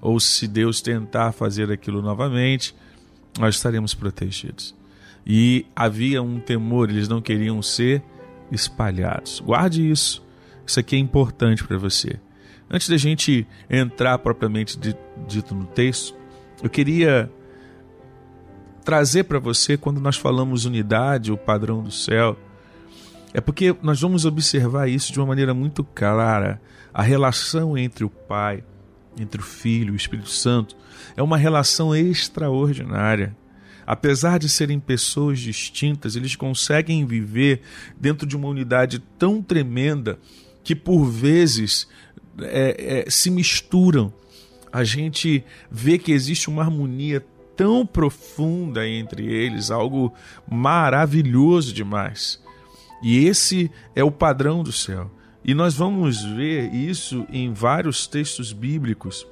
ou 0.00 0.20
se 0.20 0.46
Deus 0.46 0.80
tentar 0.80 1.32
fazer 1.32 1.70
aquilo 1.70 2.00
novamente, 2.00 2.74
nós 3.38 3.56
estaremos 3.56 3.94
protegidos. 3.94 4.74
E 5.26 5.66
havia 5.74 6.22
um 6.22 6.40
temor, 6.40 6.88
eles 6.88 7.08
não 7.08 7.20
queriam 7.20 7.60
ser 7.60 8.02
espalhados. 8.50 9.40
Guarde 9.40 9.88
isso. 9.90 10.24
Isso 10.66 10.80
aqui 10.80 10.96
é 10.96 10.98
importante 10.98 11.64
para 11.64 11.76
você. 11.76 12.18
Antes 12.70 12.88
da 12.88 12.96
gente 12.96 13.46
entrar 13.68 14.18
propriamente 14.18 14.78
dito 15.26 15.54
no 15.54 15.64
texto, 15.64 16.14
eu 16.62 16.68
queria 16.68 17.30
trazer 18.84 19.24
para 19.24 19.38
você, 19.38 19.76
quando 19.76 20.00
nós 20.00 20.16
falamos 20.16 20.64
unidade, 20.64 21.32
o 21.32 21.36
padrão 21.36 21.82
do 21.82 21.90
céu, 21.90 22.38
é 23.32 23.40
porque 23.40 23.76
nós 23.82 24.00
vamos 24.00 24.24
observar 24.24 24.88
isso 24.88 25.12
de 25.12 25.20
uma 25.20 25.26
maneira 25.26 25.52
muito 25.52 25.84
clara. 25.84 26.60
A 26.98 27.02
relação 27.02 27.78
entre 27.78 28.02
o 28.02 28.10
Pai, 28.10 28.64
entre 29.16 29.40
o 29.40 29.44
Filho 29.44 29.90
e 29.90 29.92
o 29.92 29.96
Espírito 29.96 30.30
Santo 30.30 30.76
é 31.16 31.22
uma 31.22 31.36
relação 31.36 31.94
extraordinária. 31.94 33.36
Apesar 33.86 34.40
de 34.40 34.48
serem 34.48 34.80
pessoas 34.80 35.38
distintas, 35.38 36.16
eles 36.16 36.34
conseguem 36.34 37.06
viver 37.06 37.60
dentro 37.96 38.26
de 38.26 38.36
uma 38.36 38.48
unidade 38.48 38.98
tão 39.16 39.40
tremenda 39.40 40.18
que 40.64 40.74
por 40.74 41.04
vezes 41.04 41.86
é, 42.40 43.04
é, 43.06 43.08
se 43.08 43.30
misturam. 43.30 44.12
A 44.72 44.82
gente 44.82 45.44
vê 45.70 45.98
que 45.98 46.10
existe 46.10 46.48
uma 46.48 46.62
harmonia 46.62 47.24
tão 47.56 47.86
profunda 47.86 48.88
entre 48.88 49.24
eles, 49.24 49.70
algo 49.70 50.12
maravilhoso 50.50 51.72
demais. 51.72 52.42
E 53.00 53.24
esse 53.24 53.70
é 53.94 54.02
o 54.02 54.10
padrão 54.10 54.64
do 54.64 54.72
céu. 54.72 55.08
E 55.44 55.54
nós 55.54 55.74
vamos 55.74 56.24
ver 56.24 56.74
isso 56.74 57.26
em 57.30 57.52
vários 57.52 58.06
textos 58.06 58.52
bíblicos. 58.52 59.26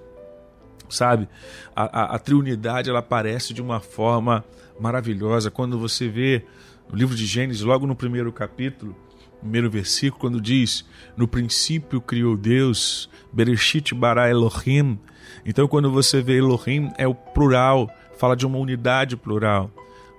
Sabe, 0.88 1.28
a, 1.74 2.02
a, 2.02 2.14
a 2.14 2.18
Trinidade 2.18 2.88
ela 2.88 3.00
aparece 3.00 3.52
de 3.52 3.60
uma 3.60 3.80
forma 3.80 4.44
maravilhosa. 4.78 5.50
Quando 5.50 5.78
você 5.78 6.08
vê 6.08 6.44
no 6.88 6.96
livro 6.96 7.14
de 7.14 7.26
Gênesis, 7.26 7.62
logo 7.62 7.86
no 7.86 7.96
primeiro 7.96 8.32
capítulo, 8.32 8.94
primeiro 9.40 9.70
versículo, 9.70 10.20
quando 10.20 10.40
diz: 10.40 10.84
No 11.16 11.26
princípio 11.26 12.00
criou 12.00 12.36
Deus, 12.36 13.10
Bereshit 13.32 13.94
bara 13.94 14.30
Elohim. 14.30 14.98
Então, 15.44 15.66
quando 15.66 15.90
você 15.90 16.22
vê 16.22 16.38
Elohim, 16.38 16.92
é 16.96 17.06
o 17.06 17.14
plural, 17.14 17.90
fala 18.16 18.36
de 18.36 18.46
uma 18.46 18.58
unidade 18.58 19.16
plural. 19.16 19.70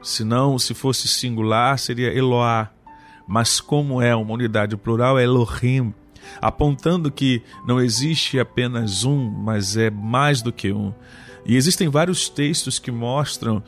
Se 0.02 0.23
não, 0.23 0.60
se 0.60 0.73
fosse 0.73 1.08
singular, 1.08 1.78
seria 1.80 2.13
Eloá 2.13 2.71
mas 3.28 3.60
como 3.60 4.02
é 4.02 4.16
uma 4.16 4.34
unidade 4.34 4.78
plural, 4.78 5.20
é 5.20 5.24
Elohim, 5.24 5.94
apontando 6.42 7.12
que 7.12 7.42
não 7.66 7.80
existe 7.80 8.40
apenas 8.40 9.04
um, 9.04 9.30
mas 9.30 9.76
é 9.76 9.90
mais 9.90 10.42
do 10.42 10.52
que 10.52 10.72
um. 10.72 10.94
E 11.46 11.56
existem 11.56 11.88
vários 11.88 12.30
textos 12.30 12.80
que 12.80 12.92
mostram 12.92 13.63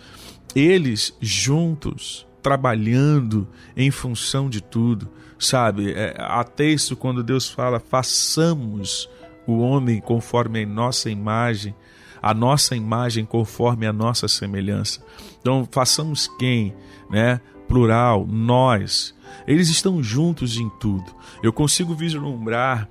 eles 0.55 1.15
juntos, 1.21 2.25
trabalhando 2.41 3.47
em 3.75 3.91
função 3.91 4.49
de 4.49 4.61
tudo, 4.61 5.09
sabe? 5.37 5.93
É, 5.93 6.15
há 6.17 6.43
texto 6.43 6.95
quando 6.95 7.23
Deus 7.23 7.47
fala: 7.49 7.79
façamos 7.79 9.09
o 9.45 9.59
homem 9.59 10.01
conforme 10.01 10.63
a 10.63 10.67
nossa 10.67 11.09
imagem, 11.09 11.73
a 12.21 12.33
nossa 12.33 12.75
imagem 12.75 13.25
conforme 13.25 13.87
a 13.87 13.93
nossa 13.93 14.27
semelhança. 14.27 15.03
Então, 15.39 15.67
façamos 15.71 16.27
quem, 16.37 16.75
né? 17.09 17.39
Plural, 17.67 18.27
nós. 18.27 19.15
Eles 19.47 19.69
estão 19.69 20.01
juntos 20.01 20.57
em 20.57 20.69
tudo. 20.79 21.15
Eu 21.41 21.51
consigo 21.51 21.93
vislumbrar 21.95 22.87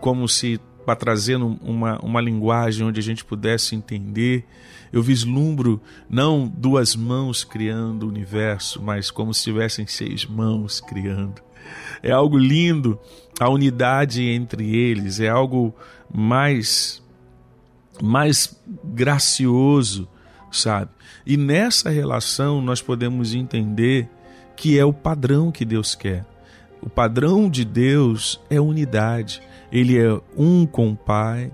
como 0.00 0.28
se 0.28 0.60
para 0.84 0.94
trazer 0.94 1.36
uma, 1.36 1.98
uma 2.00 2.20
linguagem 2.20 2.86
onde 2.86 3.00
a 3.00 3.02
gente 3.02 3.24
pudesse 3.24 3.74
entender. 3.74 4.44
Eu 4.92 5.02
vislumbro 5.02 5.80
não 6.08 6.46
duas 6.46 6.94
mãos 6.94 7.42
criando 7.42 8.04
o 8.04 8.08
universo, 8.08 8.82
mas 8.82 9.10
como 9.10 9.32
se 9.32 9.42
tivessem 9.44 9.86
seis 9.86 10.26
mãos 10.26 10.80
criando. 10.80 11.42
é 12.02 12.12
algo 12.12 12.36
lindo, 12.38 12.98
a 13.40 13.48
unidade 13.48 14.22
entre 14.22 14.76
eles 14.76 15.20
é 15.20 15.28
algo 15.28 15.74
mais 16.12 17.02
mais 18.02 18.60
gracioso, 18.82 20.08
sabe? 20.50 20.90
E 21.24 21.36
nessa 21.36 21.90
relação 21.90 22.60
nós 22.60 22.82
podemos 22.82 23.34
entender 23.34 24.08
que 24.56 24.78
é 24.78 24.84
o 24.84 24.92
padrão 24.92 25.50
que 25.50 25.64
Deus 25.64 25.94
quer. 25.94 26.24
O 26.80 26.88
padrão 26.88 27.48
de 27.48 27.64
Deus 27.64 28.40
é 28.50 28.60
unidade. 28.60 29.40
Ele 29.72 29.98
é 29.98 30.20
um 30.36 30.66
com 30.66 30.90
o 30.90 30.96
Pai, 30.96 31.50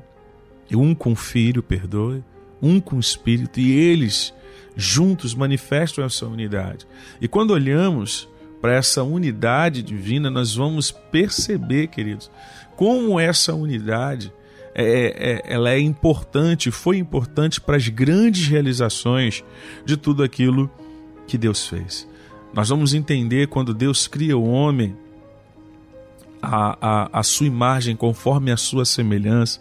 um 0.72 0.94
com 0.94 1.12
o 1.12 1.16
Filho, 1.16 1.62
perdoe, 1.62 2.22
um 2.60 2.80
com 2.80 2.96
o 2.96 3.00
Espírito, 3.00 3.60
e 3.60 3.72
eles 3.72 4.34
juntos 4.76 5.34
manifestam 5.34 6.04
essa 6.04 6.26
unidade. 6.26 6.86
E 7.20 7.28
quando 7.28 7.52
olhamos 7.52 8.28
para 8.60 8.74
essa 8.74 9.02
unidade 9.02 9.82
divina, 9.82 10.30
nós 10.30 10.54
vamos 10.54 10.90
perceber, 10.90 11.88
queridos, 11.88 12.30
como 12.76 13.18
essa 13.18 13.54
unidade 13.54 14.32
é, 14.74 14.84
é, 14.84 15.32
é, 15.32 15.42
ela 15.46 15.70
é 15.70 15.78
importante, 15.78 16.70
foi 16.70 16.98
importante 16.98 17.60
para 17.60 17.76
as 17.76 17.88
grandes 17.88 18.46
realizações 18.46 19.44
de 19.84 19.96
tudo 19.96 20.22
aquilo 20.22 20.70
que 21.26 21.36
Deus 21.36 21.66
fez. 21.66 22.08
Nós 22.52 22.68
vamos 22.68 22.94
entender 22.94 23.48
quando 23.48 23.72
Deus 23.72 24.06
cria 24.06 24.36
o 24.36 24.44
homem 24.44 24.96
a, 26.42 26.76
a, 26.80 27.20
a 27.20 27.22
sua 27.22 27.46
imagem 27.46 27.94
conforme 27.94 28.50
a 28.50 28.56
sua 28.56 28.84
semelhança. 28.84 29.60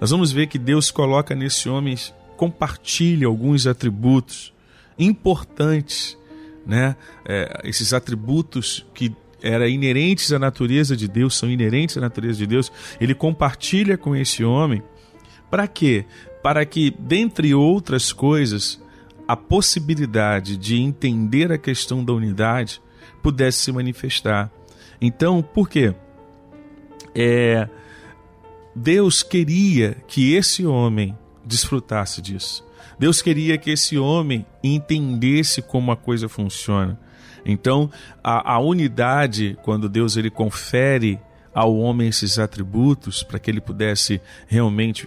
Nós 0.00 0.10
vamos 0.10 0.32
ver 0.32 0.46
que 0.46 0.58
Deus 0.58 0.90
coloca 0.90 1.34
nesse 1.34 1.68
homem, 1.68 1.96
compartilha 2.36 3.26
alguns 3.26 3.66
atributos 3.66 4.52
importantes, 4.98 6.18
né? 6.66 6.96
É, 7.24 7.60
esses 7.64 7.92
atributos 7.92 8.84
que 8.92 9.14
eram 9.42 9.66
inerentes 9.66 10.32
à 10.32 10.38
natureza 10.38 10.96
de 10.96 11.06
Deus, 11.06 11.36
são 11.36 11.50
inerentes 11.50 11.96
à 11.96 12.00
natureza 12.00 12.38
de 12.38 12.46
Deus, 12.46 12.72
ele 13.00 13.14
compartilha 13.14 13.96
com 13.96 14.16
esse 14.16 14.42
homem. 14.44 14.82
Para 15.50 15.68
quê? 15.68 16.04
Para 16.42 16.64
que, 16.66 16.90
dentre 16.98 17.54
outras 17.54 18.12
coisas, 18.12 18.80
a 19.26 19.36
possibilidade 19.36 20.56
de 20.56 20.76
entender 20.76 21.50
a 21.50 21.58
questão 21.58 22.04
da 22.04 22.12
unidade 22.12 22.80
pudesse 23.22 23.58
se 23.58 23.72
manifestar. 23.72 24.50
Então, 25.00 25.42
por 25.42 25.68
quê? 25.68 25.94
É, 27.14 27.68
Deus 28.74 29.22
queria 29.22 29.96
que 30.06 30.34
esse 30.34 30.64
homem 30.64 31.16
desfrutasse 31.44 32.20
disso. 32.20 32.64
Deus 32.98 33.20
queria 33.20 33.58
que 33.58 33.70
esse 33.70 33.98
homem 33.98 34.46
entendesse 34.62 35.60
como 35.60 35.90
a 35.92 35.96
coisa 35.96 36.28
funciona. 36.28 36.98
Então, 37.44 37.90
a, 38.22 38.54
a 38.54 38.58
unidade, 38.58 39.56
quando 39.62 39.88
Deus 39.88 40.16
ele 40.16 40.30
confere 40.30 41.18
ao 41.54 41.76
homem 41.76 42.08
esses 42.08 42.38
atributos 42.38 43.22
para 43.22 43.38
que 43.38 43.50
ele 43.50 43.60
pudesse 43.60 44.20
realmente 44.46 45.06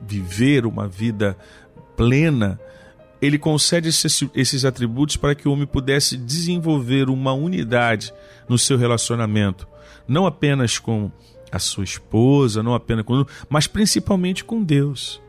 viver 0.00 0.64
uma 0.64 0.88
vida 0.88 1.36
plena, 1.96 2.58
ele 3.20 3.38
concede 3.38 3.88
esses, 3.88 4.24
esses 4.34 4.64
atributos 4.64 5.16
para 5.16 5.34
que 5.34 5.48
o 5.48 5.52
homem 5.52 5.66
pudesse 5.66 6.16
desenvolver 6.16 7.08
uma 7.08 7.32
unidade 7.32 8.12
no 8.48 8.58
seu 8.58 8.78
relacionamento, 8.78 9.68
não 10.08 10.26
apenas 10.26 10.78
com 10.78 11.10
a 11.52 11.58
sua 11.58 11.84
esposa, 11.84 12.62
não 12.62 12.74
apenas 12.74 13.04
com, 13.04 13.24
mas 13.48 13.66
principalmente 13.66 14.44
com 14.44 14.62
Deus. 14.62 15.20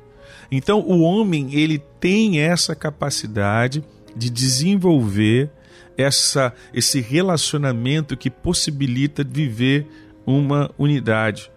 Então, 0.52 0.80
o 0.80 1.02
homem 1.02 1.54
ele 1.54 1.80
tem 2.00 2.40
essa 2.40 2.76
capacidade 2.76 3.84
de 4.16 4.30
desenvolver 4.30 5.50
essa 5.98 6.54
esse 6.74 7.00
relacionamento 7.00 8.18
que 8.18 8.30
possibilita 8.30 9.24
viver 9.24 9.88
uma 10.26 10.72
unidade. 10.78 11.52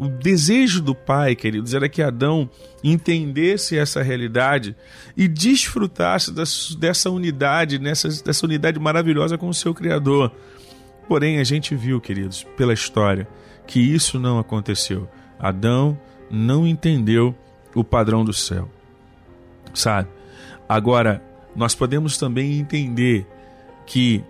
O 0.00 0.08
desejo 0.08 0.80
do 0.80 0.94
pai, 0.94 1.36
queridos, 1.36 1.74
era 1.74 1.86
que 1.86 2.00
Adão 2.00 2.48
entendesse 2.82 3.76
essa 3.76 4.02
realidade 4.02 4.74
e 5.14 5.28
desfrutasse 5.28 6.32
dessa 6.78 7.10
unidade, 7.10 7.78
dessa 7.78 8.46
unidade 8.46 8.80
maravilhosa 8.80 9.36
com 9.36 9.46
o 9.46 9.52
seu 9.52 9.74
Criador. 9.74 10.32
Porém, 11.06 11.38
a 11.38 11.44
gente 11.44 11.74
viu, 11.74 12.00
queridos, 12.00 12.44
pela 12.56 12.72
história, 12.72 13.28
que 13.66 13.78
isso 13.78 14.18
não 14.18 14.38
aconteceu. 14.38 15.06
Adão 15.38 16.00
não 16.30 16.66
entendeu 16.66 17.36
o 17.74 17.84
padrão 17.84 18.24
do 18.24 18.32
céu. 18.32 18.70
Sabe? 19.74 20.08
Agora, 20.66 21.22
nós 21.54 21.74
podemos 21.74 22.16
também 22.16 22.58
entender 22.58 23.26
que 23.84 24.24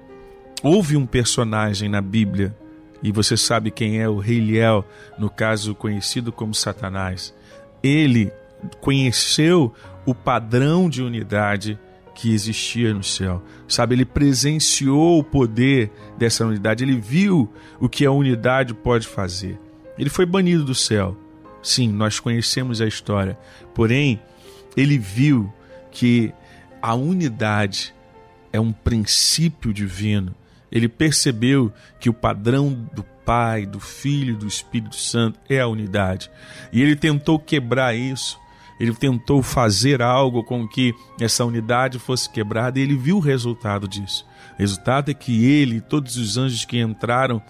houve 0.65 0.97
um 0.97 1.07
personagem 1.07 1.89
na 1.89 2.01
Bíblia, 2.01 2.57
e 3.03 3.11
você 3.11 3.37
sabe 3.37 3.71
quem 3.71 4.01
é 4.01 4.09
o 4.09 4.19
Rei 4.19 4.39
Liel, 4.39 4.85
no 5.19 5.31
caso 5.31 5.75
conhecido 5.75 6.31
como 6.31 6.55
Satanás. 6.55 7.35
Ele 7.83 8.33
conheceu 8.81 9.73
o 10.05 10.15
padrão 10.15 10.89
de 10.89 11.03
unidade 11.03 11.79
que 12.15 12.35
existia 12.35 12.93
no 12.93 13.03
céu. 13.03 13.43
Sabe, 13.67 13.95
ele 13.95 14.05
presenciou 14.05 15.19
o 15.19 15.25
poder 15.25 15.91
dessa 16.19 16.45
unidade, 16.45 16.85
ele 16.85 17.01
viu 17.01 17.51
o 17.81 17.89
que 17.89 18.05
a 18.05 18.13
unidade 18.13 18.75
pode 18.75 19.07
fazer. 19.07 19.59
Ele 19.99 20.11
foi 20.11 20.27
banido 20.27 20.65
do 20.65 20.75
céu. 20.75 21.17
Sim, 21.63 21.89
nós 21.89 22.21
conhecemos 22.21 22.81
a 22.81 22.87
história. 22.87 23.39
Porém, 23.75 24.21
ele 24.77 24.99
viu 24.99 25.53
que 25.91 26.33
a 26.83 26.95
unidade 26.95 27.95
é 28.53 28.61
um 28.61 28.73
princípio 28.73 29.73
divino. 29.73 30.35
Ele 30.71 30.89
percebeu 30.89 31.73
que 31.99 32.09
o 32.09 32.15
padrão 32.15 32.89
do 32.93 33.03
Pai, 33.25 33.67
do 33.67 33.79
Filho 33.79 34.37
do 34.37 34.47
Espírito 34.47 34.97
Santo 34.97 35.39
é 35.49 35.61
a 35.61 35.67
unidade. 35.67 36.31
E 36.73 36.83
ele 36.83 36.97
tentou 36.97 37.39
quebrar 37.39 37.95
isso. 37.95 38.39
Ele 38.79 38.95
tentou 38.95 39.43
fazer 39.43 40.01
algo 40.01 40.43
com 40.43 40.67
que 40.67 40.95
essa 41.21 41.45
unidade 41.45 41.99
fosse 41.99 42.31
quebrada 42.31 42.79
e 42.79 42.83
ele 42.83 42.97
viu 42.97 43.19
o 43.19 43.21
resultado 43.21 43.87
disso. 43.87 44.27
O 44.55 44.59
resultado 44.59 45.11
é 45.11 45.15
que 45.15 45.45
ele 45.45 45.77
e 45.77 45.81
todos 45.81 46.17
os 46.17 46.39
anjos 46.39 46.65
que 46.65 46.81
entraram 46.81 47.43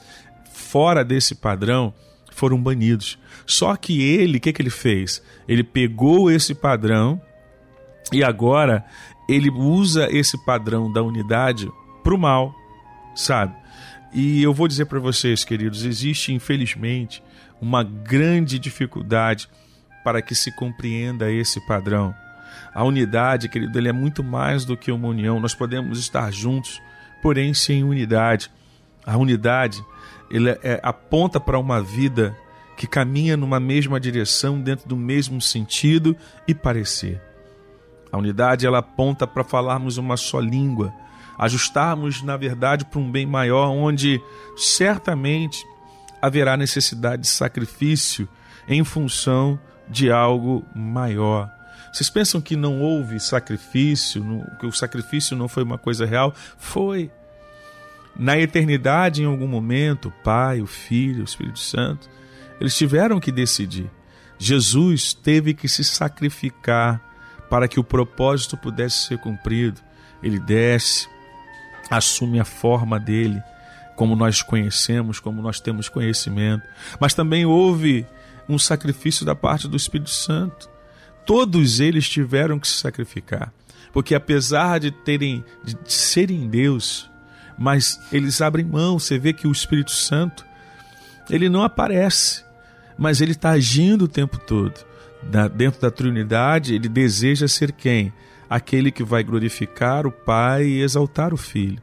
fora 0.52 1.04
desse 1.04 1.34
padrão 1.34 1.94
foram 2.32 2.60
banidos. 2.60 3.18
Só 3.46 3.76
que 3.76 4.02
ele, 4.02 4.38
o 4.38 4.40
que, 4.40 4.52
que 4.52 4.62
ele 4.62 4.70
fez? 4.70 5.22
Ele 5.46 5.62
pegou 5.62 6.30
esse 6.30 6.54
padrão 6.54 7.20
e 8.12 8.24
agora 8.24 8.84
ele 9.28 9.50
usa 9.50 10.08
esse 10.10 10.36
padrão 10.44 10.92
da 10.92 11.02
unidade 11.02 11.70
para 12.02 12.14
o 12.14 12.18
mal, 12.18 12.54
sabe? 13.14 13.54
E 14.12 14.42
eu 14.42 14.52
vou 14.52 14.66
dizer 14.66 14.86
para 14.86 14.98
vocês, 14.98 15.44
queridos, 15.44 15.84
existe 15.84 16.32
infelizmente 16.32 17.22
uma 17.60 17.84
grande 17.84 18.58
dificuldade 18.58 19.48
para 20.02 20.20
que 20.20 20.34
se 20.34 20.50
compreenda 20.50 21.30
esse 21.30 21.60
padrão. 21.66 22.14
A 22.74 22.82
unidade, 22.84 23.48
querido, 23.48 23.78
ele 23.78 23.88
é 23.88 23.92
muito 23.92 24.22
mais 24.22 24.64
do 24.64 24.76
que 24.76 24.90
uma 24.90 25.08
união. 25.08 25.40
Nós 25.40 25.54
podemos 25.54 25.98
estar 25.98 26.32
juntos, 26.32 26.80
porém 27.22 27.52
sem 27.54 27.84
unidade. 27.84 28.50
A 29.06 29.16
unidade, 29.16 29.82
ele 30.30 30.50
é, 30.50 30.80
aponta 30.82 31.38
para 31.38 31.58
uma 31.58 31.82
vida 31.82 32.36
que 32.76 32.86
caminha 32.86 33.36
numa 33.36 33.60
mesma 33.60 34.00
direção, 34.00 34.60
dentro 34.60 34.88
do 34.88 34.96
mesmo 34.96 35.40
sentido 35.40 36.16
e 36.48 36.54
parecer. 36.54 37.20
A 38.10 38.16
unidade 38.16 38.66
ela 38.66 38.78
aponta 38.78 39.26
para 39.26 39.44
falarmos 39.44 39.98
uma 39.98 40.16
só 40.16 40.40
língua, 40.40 40.92
ajustarmos, 41.40 42.22
na 42.22 42.36
verdade, 42.36 42.84
para 42.84 43.00
um 43.00 43.10
bem 43.10 43.24
maior, 43.24 43.68
onde 43.70 44.22
certamente 44.58 45.64
haverá 46.20 46.54
necessidade 46.54 47.22
de 47.22 47.28
sacrifício 47.28 48.28
em 48.68 48.84
função 48.84 49.58
de 49.88 50.12
algo 50.12 50.62
maior. 50.74 51.50
Vocês 51.90 52.10
pensam 52.10 52.42
que 52.42 52.54
não 52.54 52.82
houve 52.82 53.18
sacrifício, 53.18 54.22
que 54.60 54.66
o 54.66 54.72
sacrifício 54.72 55.34
não 55.34 55.48
foi 55.48 55.62
uma 55.62 55.78
coisa 55.78 56.04
real? 56.04 56.34
Foi. 56.58 57.10
Na 58.14 58.38
eternidade, 58.38 59.22
em 59.22 59.24
algum 59.24 59.48
momento, 59.48 60.08
o 60.08 60.22
Pai, 60.22 60.60
o 60.60 60.66
Filho, 60.66 61.22
o 61.22 61.24
Espírito 61.24 61.58
Santo, 61.58 62.06
eles 62.60 62.76
tiveram 62.76 63.18
que 63.18 63.32
decidir. 63.32 63.90
Jesus 64.38 65.14
teve 65.14 65.54
que 65.54 65.68
se 65.68 65.82
sacrificar 65.82 67.00
para 67.48 67.66
que 67.66 67.80
o 67.80 67.84
propósito 67.84 68.58
pudesse 68.58 69.06
ser 69.06 69.18
cumprido. 69.18 69.80
Ele 70.22 70.38
desce, 70.38 71.08
assume 71.90 72.38
a 72.40 72.44
forma 72.44 72.98
dele, 72.98 73.42
como 73.96 74.16
nós 74.16 74.42
conhecemos, 74.42 75.20
como 75.20 75.42
nós 75.42 75.60
temos 75.60 75.88
conhecimento. 75.88 76.66
Mas 76.98 77.14
também 77.14 77.44
houve 77.44 78.06
um 78.48 78.58
sacrifício 78.58 79.26
da 79.26 79.34
parte 79.34 79.68
do 79.68 79.76
Espírito 79.76 80.10
Santo. 80.10 80.70
Todos 81.26 81.80
eles 81.80 82.08
tiveram 82.08 82.58
que 82.58 82.66
se 82.66 82.74
sacrificar, 82.74 83.52
porque 83.92 84.14
apesar 84.14 84.80
de 84.80 84.90
terem 84.90 85.44
de 85.62 85.76
serem 85.84 86.48
Deus, 86.48 87.10
mas 87.58 88.00
eles 88.10 88.40
abrem 88.40 88.64
mão. 88.64 88.98
Você 88.98 89.18
vê 89.18 89.32
que 89.32 89.46
o 89.46 89.52
Espírito 89.52 89.90
Santo 89.90 90.44
ele 91.28 91.48
não 91.48 91.62
aparece, 91.62 92.42
mas 92.98 93.20
ele 93.20 93.32
está 93.32 93.50
agindo 93.50 94.06
o 94.06 94.08
tempo 94.08 94.38
todo 94.38 94.90
dentro 95.54 95.80
da 95.80 95.90
Trinidade, 95.90 96.74
ele 96.74 96.88
deseja 96.88 97.46
ser 97.46 97.72
quem? 97.72 98.12
Aquele 98.50 98.90
que 98.90 99.04
vai 99.04 99.22
glorificar 99.22 100.06
o 100.06 100.12
Pai 100.12 100.64
e 100.64 100.82
exaltar 100.82 101.32
o 101.32 101.38
Filho. 101.38 101.80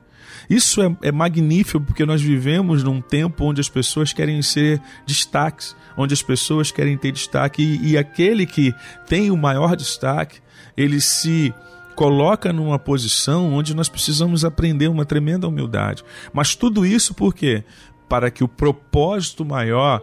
Isso 0.50 0.82
é, 0.82 0.96
é 1.02 1.12
magnífico 1.12 1.82
porque 1.82 2.06
nós 2.06 2.22
vivemos 2.22 2.84
num 2.84 3.02
tempo 3.02 3.46
onde 3.46 3.60
as 3.60 3.70
pessoas 3.70 4.14
querem 4.14 4.42
ser 4.42 4.82
destaques, 5.06 5.76
onde 5.98 6.14
as 6.14 6.22
pessoas 6.22 6.72
querem 6.72 6.98
ter 6.98 7.12
destaque 7.12 7.64
e, 7.64 7.92
e 7.92 7.98
aquele 7.98 8.46
que 8.46 8.74
tem 9.08 9.32
o 9.32 9.38
maior 9.38 9.76
destaque, 9.76 10.40
ele 10.76 11.02
se 11.02 11.54
coloca 11.96 12.54
numa 12.54 12.78
posição 12.78 13.54
onde 13.54 13.76
nós 13.76 13.90
precisamos 13.90 14.46
aprender 14.46 14.88
uma 14.88 15.06
tremenda 15.06 15.48
humildade. 15.48 16.04
Mas 16.32 16.56
tudo 16.56 16.86
isso 16.86 17.14
por 17.14 17.34
quê? 17.34 17.64
Para 18.08 18.30
que 18.30 18.44
o 18.44 18.48
propósito 18.48 19.44
maior 19.44 20.02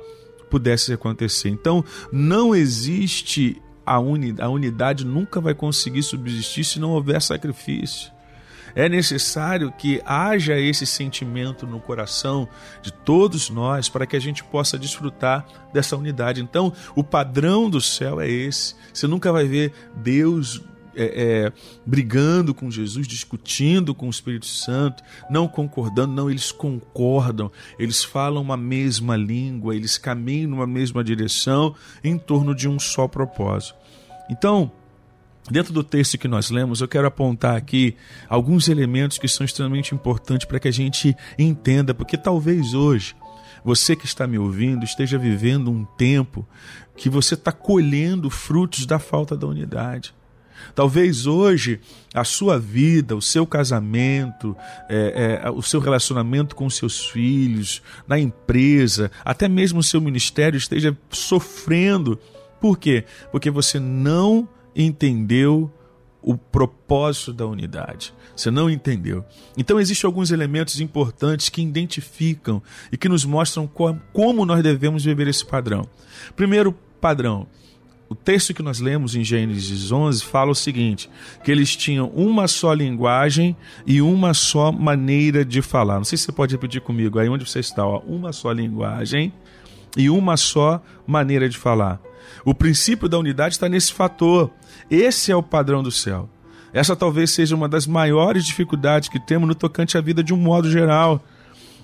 pudesse 0.51 0.93
acontecer. 0.93 1.49
Então, 1.49 1.85
não 2.13 2.55
existe 2.55 3.61
a, 3.85 3.99
uni, 3.99 4.35
a 4.39 4.49
unidade 4.49 5.05
nunca 5.05 5.41
vai 5.41 5.55
conseguir 5.55 6.03
subsistir 6.03 6.65
se 6.65 6.79
não 6.81 6.91
houver 6.93 7.21
sacrifício. 7.21 8.13
É 8.75 8.89
necessário 8.89 9.73
que 9.73 10.03
haja 10.05 10.59
esse 10.59 10.85
sentimento 10.85 11.65
no 11.65 11.79
coração 11.79 12.49
de 12.83 12.93
todos 12.93 13.49
nós 13.49 13.89
para 13.89 14.05
que 14.05 14.17
a 14.17 14.21
gente 14.21 14.43
possa 14.43 14.77
desfrutar 14.77 15.47
dessa 15.73 15.97
unidade. 15.97 16.43
Então, 16.43 16.73
o 16.97 17.05
padrão 17.05 17.71
do 17.71 17.81
céu 17.81 18.21
é 18.21 18.29
esse. 18.29 18.75
Você 18.93 19.07
nunca 19.07 19.31
vai 19.31 19.47
ver 19.47 19.73
Deus 19.95 20.61
é, 20.97 21.05
é, 21.47 21.53
brigando 21.85 22.55
com 22.55 22.71
Jesus, 22.71 23.07
discutindo 23.07 23.95
com 23.95 24.07
o 24.07 24.11
Espírito 24.11 24.47
Santo, 24.47 25.03
não 25.31 25.49
concordando, 25.49 26.13
não, 26.13 26.31
eles 26.31 26.53
concordam, 26.53 27.51
eles 27.79 28.03
falam 28.03 28.43
uma 28.43 28.57
mesma 28.57 29.17
língua, 29.17 29.75
eles 29.75 29.99
caminham 29.99 30.51
numa 30.51 30.67
mesma 30.67 31.03
direção 31.03 31.75
em 32.03 32.19
torno 32.19 32.55
de 32.55 32.69
um 32.69 32.79
só 32.79 33.09
propósito. 33.09 33.75
Então, 34.31 34.71
dentro 35.51 35.73
do 35.73 35.85
texto 35.85 36.19
que 36.19 36.29
nós 36.29 36.51
lemos, 36.51 36.81
eu 36.81 36.89
quero 36.89 37.07
apontar 37.07 37.57
aqui 37.57 37.97
alguns 38.29 38.69
elementos 38.69 39.19
que 39.19 39.29
são 39.29 39.45
extremamente 39.45 39.95
importantes 39.95 40.47
para 40.47 40.59
que 40.59 40.69
a 40.69 40.73
gente 40.73 41.17
entenda, 41.39 41.95
porque 41.95 42.17
talvez 42.17 42.75
hoje 42.75 43.15
você 43.65 43.97
que 43.97 44.05
está 44.05 44.27
me 44.27 44.39
ouvindo 44.39 44.85
esteja 44.85 45.17
vivendo 45.17 45.71
um 45.71 45.85
tempo 45.85 46.47
que 46.97 47.09
você 47.09 47.35
está 47.35 47.51
colhendo 47.51 48.29
frutos 48.29 48.85
da 48.85 48.99
falta 48.99 49.35
da 49.37 49.47
unidade. 49.47 50.15
Talvez 50.75 51.27
hoje 51.27 51.81
a 52.13 52.25
sua 52.25 52.59
vida, 52.59 53.17
o 53.17 53.23
seu 53.23 53.47
casamento, 53.47 54.57
é, 54.89 55.41
é, 55.45 55.51
o 55.51 55.63
seu 55.63 55.81
relacionamento 55.81 56.55
com 56.55 56.69
seus 56.71 57.07
filhos, 57.07 57.83
na 58.07 58.19
empresa, 58.19 59.11
até 59.25 59.49
mesmo 59.49 59.81
o 59.81 59.83
seu 59.83 60.01
ministério 60.01 60.57
esteja 60.57 60.97
sofrendo 61.11 62.19
por 62.65 62.79
quê? 62.79 63.05
Porque 63.31 63.51
você 63.51 63.79
não 63.79 64.49
entendeu 64.75 65.71
o 66.23 66.35
propósito 66.35 67.31
da 67.31 67.47
unidade. 67.47 68.15
Você 68.35 68.51
não 68.51 68.71
entendeu. 68.71 69.23
Então 69.55 69.79
existem 69.79 70.09
alguns 70.09 70.31
elementos 70.31 70.81
importantes 70.81 71.51
que 71.51 71.61
identificam 71.61 72.63
e 72.91 72.97
que 72.97 73.07
nos 73.07 73.23
mostram 73.27 73.71
como 74.15 74.47
nós 74.47 74.63
devemos 74.63 75.05
viver 75.05 75.29
esse 75.29 75.45
padrão. 75.45 75.87
Primeiro 76.35 76.73
padrão, 77.03 77.47
o 78.15 78.17
texto 78.17 78.55
que 78.55 78.63
nós 78.63 78.79
lemos 78.79 79.17
em 79.17 79.25
Gênesis 79.25 79.91
11 79.91 80.25
fala 80.25 80.53
o 80.53 80.55
seguinte: 80.55 81.11
que 81.43 81.51
eles 81.51 81.75
tinham 81.75 82.07
uma 82.15 82.47
só 82.47 82.73
linguagem 82.73 83.57
e 83.85 84.01
uma 84.01 84.33
só 84.33 84.71
maneira 84.71 85.45
de 85.45 85.61
falar. 85.61 85.97
Não 85.97 86.05
sei 86.05 86.17
se 86.17 86.25
você 86.25 86.33
pode 86.33 86.55
repetir 86.55 86.81
comigo 86.81 87.19
aí 87.19 87.29
onde 87.29 87.45
você 87.45 87.59
está, 87.59 87.85
ó, 87.85 87.99
uma 88.07 88.33
só 88.33 88.53
linguagem 88.53 89.33
e 89.97 90.09
uma 90.09 90.37
só 90.37 90.81
maneira 91.05 91.49
de 91.49 91.59
falar. 91.59 92.01
O 92.45 92.55
princípio 92.55 93.09
da 93.09 93.19
unidade 93.19 93.57
está 93.57 93.69
nesse 93.69 93.93
fator. 93.93 94.49
Esse 94.89 95.33
é 95.33 95.37
o 95.37 95.43
padrão 95.43 95.83
do 95.83 95.91
céu. 95.91 96.31
Essa 96.73 96.95
talvez 96.95 97.33
seja 97.33 97.57
uma 97.57 97.69
das 97.69 97.85
maiores 97.85 98.45
dificuldades 98.45 99.09
que 99.09 99.19
temos 99.19 99.49
no 99.49 99.57
tocante 99.57 99.99
à 99.99 100.01
vida 100.01 100.23
de 100.23 100.33
um 100.33 100.37
modo 100.37 100.71
geral 100.71 101.21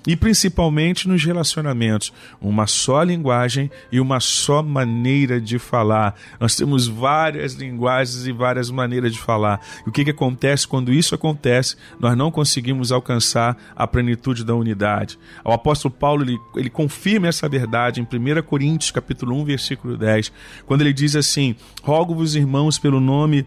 e 0.05 0.15
principalmente 0.15 1.07
nos 1.07 1.23
relacionamentos, 1.23 2.11
uma 2.41 2.65
só 2.67 3.03
linguagem 3.03 3.69
e 3.91 3.99
uma 3.99 4.19
só 4.19 4.63
maneira 4.63 5.39
de 5.39 5.59
falar. 5.59 6.15
Nós 6.39 6.55
temos 6.55 6.87
várias 6.87 7.53
linguagens 7.53 8.25
e 8.25 8.31
várias 8.31 8.69
maneiras 8.71 9.13
de 9.13 9.19
falar. 9.19 9.59
E 9.85 9.89
o 9.89 9.91
que, 9.91 10.03
que 10.03 10.11
acontece 10.11 10.67
quando 10.67 10.91
isso 10.91 11.13
acontece? 11.13 11.75
Nós 11.99 12.17
não 12.17 12.31
conseguimos 12.31 12.91
alcançar 12.91 13.57
a 13.75 13.85
plenitude 13.87 14.43
da 14.43 14.55
unidade. 14.55 15.19
O 15.43 15.51
apóstolo 15.51 15.93
Paulo 15.93 16.23
ele, 16.23 16.39
ele 16.55 16.69
confirma 16.69 17.27
essa 17.27 17.47
verdade 17.47 18.01
em 18.01 18.03
1 18.03 18.41
Coríntios 18.43 18.91
capítulo 18.91 19.35
1, 19.41 19.45
versículo 19.45 19.97
10, 19.97 20.31
quando 20.65 20.81
ele 20.81 20.93
diz 20.93 21.15
assim: 21.15 21.55
Rogo-vos, 21.83 22.35
irmãos, 22.35 22.79
pelo 22.79 22.99
nome 22.99 23.45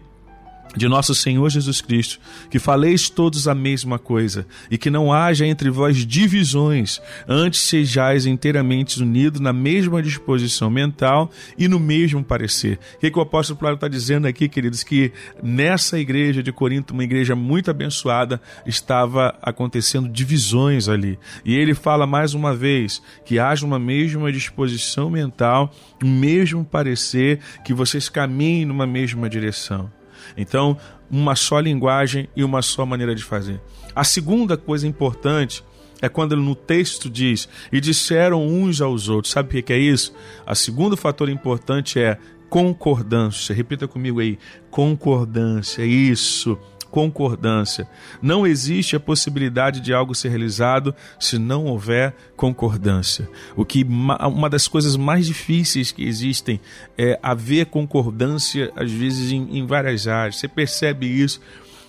de 0.75 0.87
nosso 0.87 1.15
Senhor 1.15 1.49
Jesus 1.49 1.81
Cristo, 1.81 2.19
que 2.49 2.59
faleis 2.59 3.09
todos 3.09 3.47
a 3.47 3.55
mesma 3.55 3.97
coisa, 3.97 4.45
e 4.69 4.77
que 4.77 4.89
não 4.89 5.11
haja 5.11 5.45
entre 5.45 5.69
vós 5.69 6.05
divisões, 6.05 7.01
antes 7.27 7.61
sejais 7.61 8.25
inteiramente 8.25 9.01
unidos 9.01 9.39
na 9.39 9.53
mesma 9.53 10.01
disposição 10.01 10.69
mental 10.69 11.31
e 11.57 11.67
no 11.67 11.79
mesmo 11.79 12.23
parecer. 12.23 12.79
O 12.95 12.99
que, 12.99 13.11
que 13.11 13.19
o 13.19 13.21
apóstolo 13.21 13.59
Paulo 13.59 13.75
está 13.75 13.87
dizendo 13.87 14.27
aqui, 14.27 14.47
queridos? 14.47 14.83
Que 14.83 15.11
nessa 15.41 15.97
igreja 15.99 16.43
de 16.43 16.51
Corinto, 16.51 16.93
uma 16.93 17.03
igreja 17.03 17.35
muito 17.35 17.71
abençoada, 17.71 18.41
estava 18.65 19.35
acontecendo 19.41 20.09
divisões 20.09 20.89
ali. 20.89 21.17
E 21.43 21.55
ele 21.55 21.73
fala 21.73 22.05
mais 22.05 22.33
uma 22.33 22.55
vez 22.55 23.01
que 23.25 23.39
haja 23.39 23.65
uma 23.65 23.79
mesma 23.79 24.31
disposição 24.31 25.09
mental, 25.09 25.73
um 26.03 26.09
mesmo 26.09 26.63
parecer, 26.63 27.39
que 27.63 27.73
vocês 27.73 28.09
caminhem 28.09 28.65
numa 28.65 28.85
mesma 28.85 29.29
direção. 29.29 29.89
Então, 30.37 30.77
uma 31.09 31.35
só 31.35 31.59
linguagem 31.59 32.27
e 32.35 32.43
uma 32.43 32.61
só 32.61 32.85
maneira 32.85 33.15
de 33.15 33.23
fazer. 33.23 33.61
A 33.95 34.03
segunda 34.03 34.57
coisa 34.57 34.87
importante 34.87 35.63
é 36.01 36.09
quando 36.09 36.35
no 36.35 36.55
texto 36.55 37.09
diz: 37.09 37.47
e 37.71 37.79
disseram 37.79 38.45
uns 38.45 38.81
aos 38.81 39.09
outros. 39.09 39.31
Sabe 39.31 39.59
o 39.59 39.63
que 39.63 39.73
é 39.73 39.77
isso? 39.77 40.13
A 40.45 40.55
segundo 40.55 40.97
fator 40.97 41.29
importante 41.29 41.99
é 41.99 42.17
concordância. 42.49 43.55
Repita 43.55 43.87
comigo 43.87 44.19
aí: 44.19 44.37
concordância. 44.69 45.85
Isso 45.85 46.57
concordância. 46.95 47.85
Não 48.21 48.47
existe 48.47 48.95
a 48.95 48.99
possibilidade 49.01 49.81
de 49.81 49.93
algo 49.93 50.15
ser 50.15 50.29
realizado 50.29 50.95
se 51.19 51.37
não 51.37 51.65
houver 51.65 52.15
concordância. 52.37 53.27
O 53.53 53.65
que 53.65 53.83
uma 53.83 54.49
das 54.49 54.65
coisas 54.65 54.95
mais 54.95 55.27
difíceis 55.27 55.91
que 55.91 56.05
existem 56.05 56.57
é 56.97 57.19
haver 57.21 57.65
concordância 57.65 58.71
às 58.77 58.89
vezes 58.89 59.33
em, 59.33 59.57
em 59.57 59.65
várias 59.65 60.07
áreas. 60.07 60.37
Você 60.37 60.47
percebe 60.47 61.05
isso? 61.05 61.41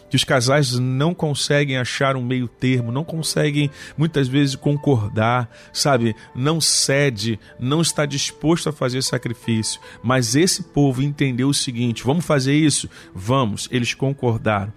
que 0.08 0.14
os 0.16 0.24
casais 0.24 0.78
não 0.78 1.12
conseguem 1.12 1.78
achar 1.78 2.14
um 2.14 2.22
meio 2.22 2.46
termo, 2.46 2.92
não 2.92 3.02
conseguem 3.02 3.70
muitas 3.98 4.28
vezes 4.28 4.54
concordar, 4.54 5.50
sabe? 5.72 6.14
Não 6.32 6.60
cede, 6.60 7.40
não 7.58 7.80
está 7.80 8.06
disposto 8.06 8.68
a 8.68 8.72
fazer 8.72 9.02
sacrifício. 9.02 9.80
Mas 10.02 10.36
esse 10.36 10.62
povo 10.62 11.02
entendeu 11.02 11.48
o 11.48 11.54
seguinte: 11.54 12.04
vamos 12.04 12.24
fazer 12.24 12.54
isso? 12.54 12.88
Vamos. 13.12 13.68
Eles 13.72 13.94
concordaram. 13.94 14.72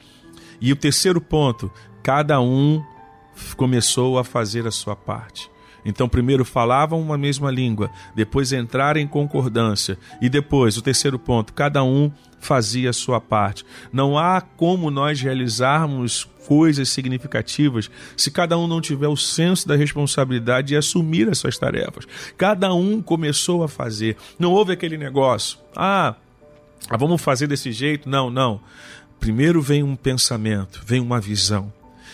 E 0.61 0.71
o 0.71 0.75
terceiro 0.75 1.21
ponto, 1.21 1.71
cada 2.03 2.39
um 2.41 2.83
começou 3.55 4.19
a 4.19 4.23
fazer 4.23 4.67
a 4.67 4.71
sua 4.71 4.95
parte. 4.95 5.49
Então, 5.85 6.09
primeiro 6.09 6.43
falavam 6.43 7.01
uma 7.01 7.17
mesma 7.17 7.49
língua, 7.49 7.89
depois 8.13 8.51
entraram 8.51 8.99
em 8.99 9.07
concordância, 9.07 9.97
e 10.21 10.27
depois, 10.29 10.77
o 10.77 10.81
terceiro 10.81 11.17
ponto, 11.17 11.53
cada 11.53 11.83
um 11.83 12.11
fazia 12.39 12.89
a 12.89 12.93
sua 12.93 13.19
parte. 13.19 13.65
Não 13.91 14.17
há 14.17 14.41
como 14.41 14.91
nós 14.91 15.21
realizarmos 15.21 16.27
coisas 16.47 16.89
significativas 16.89 17.91
se 18.17 18.31
cada 18.31 18.57
um 18.57 18.67
não 18.67 18.81
tiver 18.81 19.07
o 19.07 19.15
senso 19.15 19.67
da 19.67 19.75
responsabilidade 19.75 20.73
e 20.73 20.77
assumir 20.77 21.29
as 21.29 21.37
suas 21.37 21.57
tarefas. 21.57 22.07
Cada 22.37 22.73
um 22.73 23.01
começou 23.01 23.63
a 23.63 23.67
fazer. 23.67 24.17
Não 24.37 24.51
houve 24.51 24.73
aquele 24.73 24.97
negócio, 24.97 25.59
ah, 25.75 26.15
vamos 26.97 27.21
fazer 27.21 27.47
desse 27.47 27.71
jeito. 27.71 28.09
Não, 28.09 28.29
não. 28.29 28.61
Primeiro 29.19 29.61
vem 29.61 29.83
um 29.83 29.95
pensamento, 29.95 30.81
vem 30.85 30.99
uma 30.99 31.19
visão. 31.19 31.71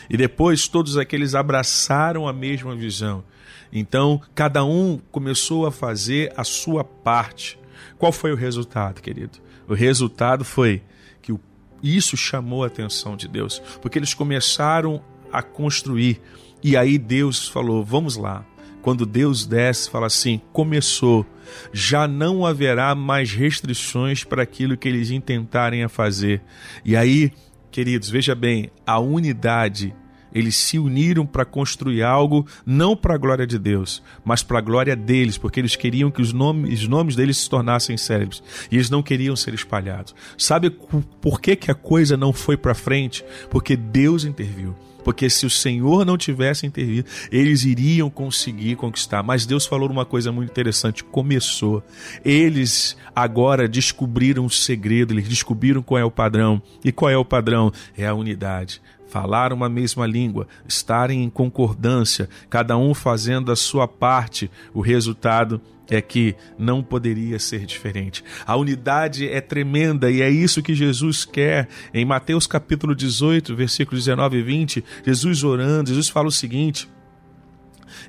E 0.10 0.18
depois 0.18 0.68
todos 0.68 0.98
aqueles 0.98 1.36
abraçaram 1.36 2.28
a 2.28 2.34
mesma 2.34 2.76
visão. 2.76 3.24
Então, 3.72 4.22
cada 4.34 4.64
um 4.64 5.00
começou 5.12 5.66
a 5.66 5.72
fazer 5.72 6.34
a 6.36 6.44
sua 6.44 6.84
parte. 6.84 7.60
Qual 7.98 8.12
foi 8.12 8.32
o 8.32 8.36
resultado, 8.36 9.02
querido? 9.02 9.40
O 9.68 9.74
resultado 9.74 10.46
foi 10.46 10.82
que 11.22 11.34
isso 11.82 12.16
chamou 12.16 12.64
a 12.64 12.68
atenção 12.68 13.16
de 13.16 13.28
Deus, 13.28 13.60
porque 13.82 14.00
eles 14.00 14.14
começaram 14.14 15.02
a 15.32 15.42
construir. 15.42 16.22
E 16.64 16.78
aí 16.78 16.98
Deus 16.98 17.48
falou: 17.48 17.84
vamos 17.84 18.16
lá. 18.16 18.46
Quando 18.82 19.06
Deus 19.06 19.46
desce, 19.46 19.90
fala 19.90 20.08
assim: 20.08 20.42
começou 20.54 21.26
já 21.74 22.08
não 22.08 22.46
haverá 22.46 22.94
mais 22.96 23.32
restrições 23.32 24.24
para 24.24 24.44
aquilo 24.44 24.78
que 24.78 24.88
eles 24.88 25.12
intentarem 25.12 25.84
a 25.84 25.90
fazer. 25.90 26.42
E 26.84 26.96
aí, 26.96 27.32
queridos, 27.72 28.10
veja 28.10 28.36
bem, 28.36 28.72
a 28.86 29.00
unidade 29.00 29.94
eles 30.36 30.58
se 30.58 30.78
uniram 30.78 31.26
para 31.26 31.46
construir 31.46 32.04
algo 32.04 32.46
não 32.66 32.94
para 32.94 33.16
a 33.16 33.18
glória 33.18 33.48
de 33.48 33.58
Deus, 33.58 34.04
mas 34.26 34.44
para 34.44 34.58
a 34.58 34.62
glória 34.62 34.94
deles, 34.94 35.38
porque 35.38 35.62
eles 35.62 35.78
queriam 35.78 36.12
que 36.12 36.22
os 36.22 36.34
nomes, 36.34 36.82
os 36.82 36.88
nomes 36.90 37.16
deles 37.16 37.38
se 37.38 37.50
tornassem 37.50 37.96
célebres 37.96 38.44
e 38.70 38.76
eles 38.76 38.90
não 38.90 39.02
queriam 39.02 39.34
ser 39.38 39.54
espalhados. 39.54 40.14
Sabe 40.38 40.70
por 40.70 41.40
que, 41.40 41.56
que 41.56 41.72
a 41.72 41.76
coisa 41.76 42.18
não 42.18 42.34
foi 42.34 42.58
para 42.58 42.76
frente? 42.76 43.24
Porque 43.50 43.78
Deus 43.78 44.26
interviu. 44.26 44.76
Porque 45.06 45.30
se 45.30 45.46
o 45.46 45.50
Senhor 45.52 46.04
não 46.04 46.18
tivesse 46.18 46.66
intervido, 46.66 47.08
eles 47.32 47.64
iriam 47.64 48.10
conseguir 48.10 48.76
conquistar. 48.76 49.22
Mas 49.22 49.46
Deus 49.46 49.68
falou 49.68 49.88
uma 49.88 50.04
coisa 50.04 50.32
muito 50.32 50.50
interessante: 50.50 51.04
começou. 51.04 51.84
Eles 52.26 52.98
agora 53.16 53.68
descobriram 53.68 54.46
o 54.46 54.50
segredo, 54.50 55.14
eles 55.14 55.30
descobriram 55.30 55.84
qual 55.84 56.00
é 56.00 56.04
o 56.04 56.10
padrão. 56.10 56.60
E 56.84 56.92
qual 56.92 57.12
é 57.12 57.16
o 57.16 57.24
padrão? 57.24 57.72
É 57.96 58.08
a 58.08 58.16
unidade 58.16 58.82
falar 59.16 59.54
uma 59.54 59.70
mesma 59.70 60.06
língua, 60.06 60.46
estarem 60.68 61.24
em 61.24 61.30
concordância, 61.30 62.28
cada 62.50 62.76
um 62.76 62.94
fazendo 62.94 63.50
a 63.50 63.56
sua 63.56 63.88
parte, 63.88 64.52
o 64.74 64.82
resultado 64.82 65.62
é 65.90 66.02
que 66.02 66.36
não 66.60 66.84
poderia 66.84 67.40
ser 67.40 67.66
diferente. 67.66 68.22
A 68.46 68.58
unidade 68.58 69.30
é 69.30 69.40
tremenda 69.40 70.12
e 70.12 70.22
é 70.22 70.30
isso 70.30 70.62
que 70.62 70.76
Jesus 70.76 71.24
quer. 71.24 71.70
Em 71.94 72.04
Mateus 72.04 72.46
capítulo 72.46 72.94
18, 72.94 73.56
versículos 73.56 74.04
19 74.04 74.38
e 74.38 74.44
20, 74.44 74.84
Jesus 75.06 75.46
orando, 75.46 75.92
Jesus 75.92 76.10
fala 76.10 76.28
o 76.28 76.32
seguinte: 76.32 76.90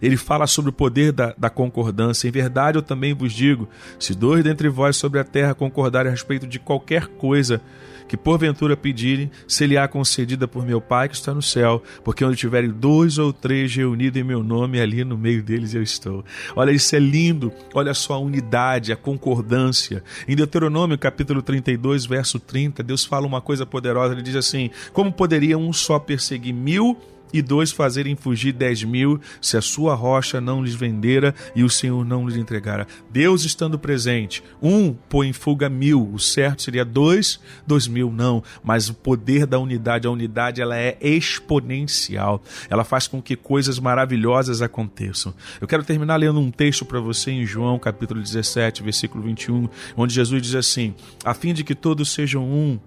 ele 0.03 0.17
fala 0.17 0.49
sobre 0.49 0.71
o 0.71 0.73
poder 0.73 1.13
da, 1.13 1.35
da, 1.39 1.49
concordância. 1.49 2.27
Em 2.27 2.33
verdade, 2.33 2.79
eu 2.79 2.83
também 2.83 3.15
vos 3.15 3.33
digo: 3.33 3.69
se 3.97 4.13
dois 4.13 4.43
dentre 4.43 4.69
vós 4.69 4.97
sobre 4.97 5.21
a 5.21 5.25
terra 5.25 5.55
concordarem 5.55 6.09
a 6.09 6.11
respeito 6.11 6.49
de 6.49 6.59
qualquer 6.59 7.07
coisa 7.07 7.63
que 8.09 8.17
porventura 8.17 8.77
pedirem, 8.77 9.31
se 9.47 9.67
lhe 9.67 9.77
há 9.77 9.87
concedida 9.89 10.47
por 10.47 10.65
meu 10.65 10.81
Pai 10.81 11.09
que 11.09 11.15
está 11.15 11.35
no 11.35 11.43
céu, 11.43 11.83
porque 12.05 12.25
onde 12.25 12.37
tiverem 12.37 12.71
dois 12.71 13.19
ou 13.19 13.33
três 13.33 13.75
reunidos 13.75 14.21
em 14.21 14.25
meu 14.25 14.43
nome, 14.43 14.81
ali 14.81 15.05
no 15.05 15.17
meio 15.17 15.43
deles 15.43 15.75
eu 15.75 15.83
estou. 15.83 16.25
Olha, 16.55 16.71
isso 16.71 16.95
é 16.95 16.99
lindo, 16.99 17.53
olha 17.75 17.95
só 17.95 18.15
a 18.15 18.19
unidade, 18.19 18.93
a 18.93 18.97
concordância. 18.97 20.03
Em 20.29 20.37
Deuteronômio 20.37 20.99
capítulo 20.99 21.43
32, 21.43 22.07
verso 22.07 22.39
30, 22.39 22.83
Deus 22.83 23.05
fala 23.05 23.27
uma 23.27 23.41
coisa 23.41 23.67
poderosa, 23.67 24.15
ele 24.15 24.23
diz 24.23 24.37
assim: 24.37 24.71
Como 24.93 25.13
poderia 25.13 25.59
um 25.59 25.73
só 25.73 25.99
perseguir 25.99 26.55
mil 26.55 26.97
e 27.33 27.43
dois 27.43 27.73
fazerem 27.73 28.17
fugir 28.17 28.53
dez 28.53 28.83
mil, 28.83 29.21
se 29.41 29.57
a 29.57 29.63
sua 29.63 29.95
rocha 29.95 30.41
não 30.41 30.63
lhes 30.63 30.75
vendera 30.75 31.35
e 31.55 31.63
o 31.63 31.71
Senhor 31.71 32.05
não 32.05 32.27
lhes 32.27 32.37
entregara. 32.37 32.87
Deus 33.11 33.45
estando 33.45 33.79
presente, 33.79 34.43
um 34.63 34.93
põe 34.93 35.29
em 35.29 35.33
fuga 35.33 35.69
mil, 35.69 36.11
o 36.13 36.19
certo 36.19 36.63
seria 36.63 36.85
dois, 36.85 37.41
dois 37.67 37.87
mil 37.87 38.11
não, 38.11 38.43
mas 38.63 38.89
o 38.89 38.95
poder 38.95 39.47
da 39.47 39.59
unidade, 39.59 40.07
a 40.07 40.11
unidade 40.11 40.61
ela 40.61 40.77
é 40.77 40.97
exponencial, 41.01 42.43
ela 42.69 42.85
faz 42.85 43.07
com 43.07 43.21
que 43.21 43.37
coisas 43.37 43.79
maravilhosas 43.79 44.63
aconteçam. 44.63 45.35
Eu 45.61 45.67
quero 45.67 45.85
terminar 45.85 46.17
lendo 46.17 46.41
um 46.41 46.51
texto 46.51 46.85
para 46.85 47.01
você 47.01 47.31
em 47.31 47.45
João 47.47 47.79
capítulo 47.79 48.21
17, 48.21 48.83
versículo 48.83 49.23
21, 49.25 49.69
onde 49.97 50.15
Jesus 50.15 50.43
diz 50.43 50.55
assim: 50.55 50.95
a 51.25 51.35
fim 51.35 51.53
de 51.53 51.65
que 51.65 51.75
todos 51.75 52.13
sejam 52.13 52.45
um, 52.45 52.79